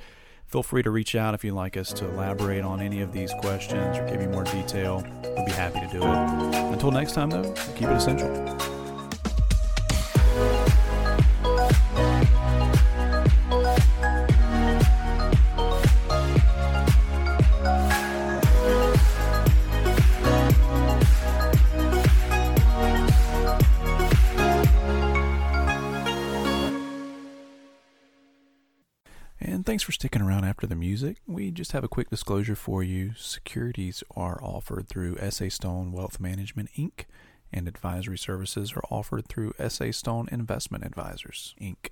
Feel 0.46 0.62
free 0.62 0.82
to 0.82 0.90
reach 0.90 1.14
out 1.14 1.34
if 1.34 1.44
you'd 1.44 1.52
like 1.52 1.76
us 1.76 1.92
to 1.92 2.08
elaborate 2.08 2.64
on 2.64 2.80
any 2.80 3.02
of 3.02 3.12
these 3.12 3.34
questions 3.42 3.98
or 3.98 4.08
give 4.08 4.22
you 4.22 4.28
more 4.30 4.44
detail. 4.44 5.06
We'll 5.22 5.44
be 5.44 5.52
happy 5.52 5.80
to 5.80 5.88
do 5.88 5.98
it. 5.98 6.72
Until 6.72 6.90
next 6.90 7.12
time, 7.12 7.28
though, 7.28 7.52
keep 7.76 7.88
it 7.88 7.96
essential. 7.96 8.67
Thanks 29.68 29.82
for 29.82 29.92
sticking 29.92 30.22
around 30.22 30.46
after 30.46 30.66
the 30.66 30.74
music. 30.74 31.18
We 31.26 31.50
just 31.50 31.72
have 31.72 31.84
a 31.84 31.88
quick 31.88 32.08
disclosure 32.08 32.56
for 32.56 32.82
you. 32.82 33.12
Securities 33.18 34.02
are 34.16 34.42
offered 34.42 34.88
through 34.88 35.18
SA 35.28 35.50
Stone 35.50 35.92
Wealth 35.92 36.18
Management 36.18 36.70
Inc., 36.78 37.04
and 37.52 37.68
advisory 37.68 38.16
services 38.16 38.72
are 38.72 38.82
offered 38.90 39.28
through 39.28 39.52
SA 39.68 39.90
Stone 39.90 40.30
Investment 40.32 40.86
Advisors 40.86 41.54
Inc. 41.60 41.90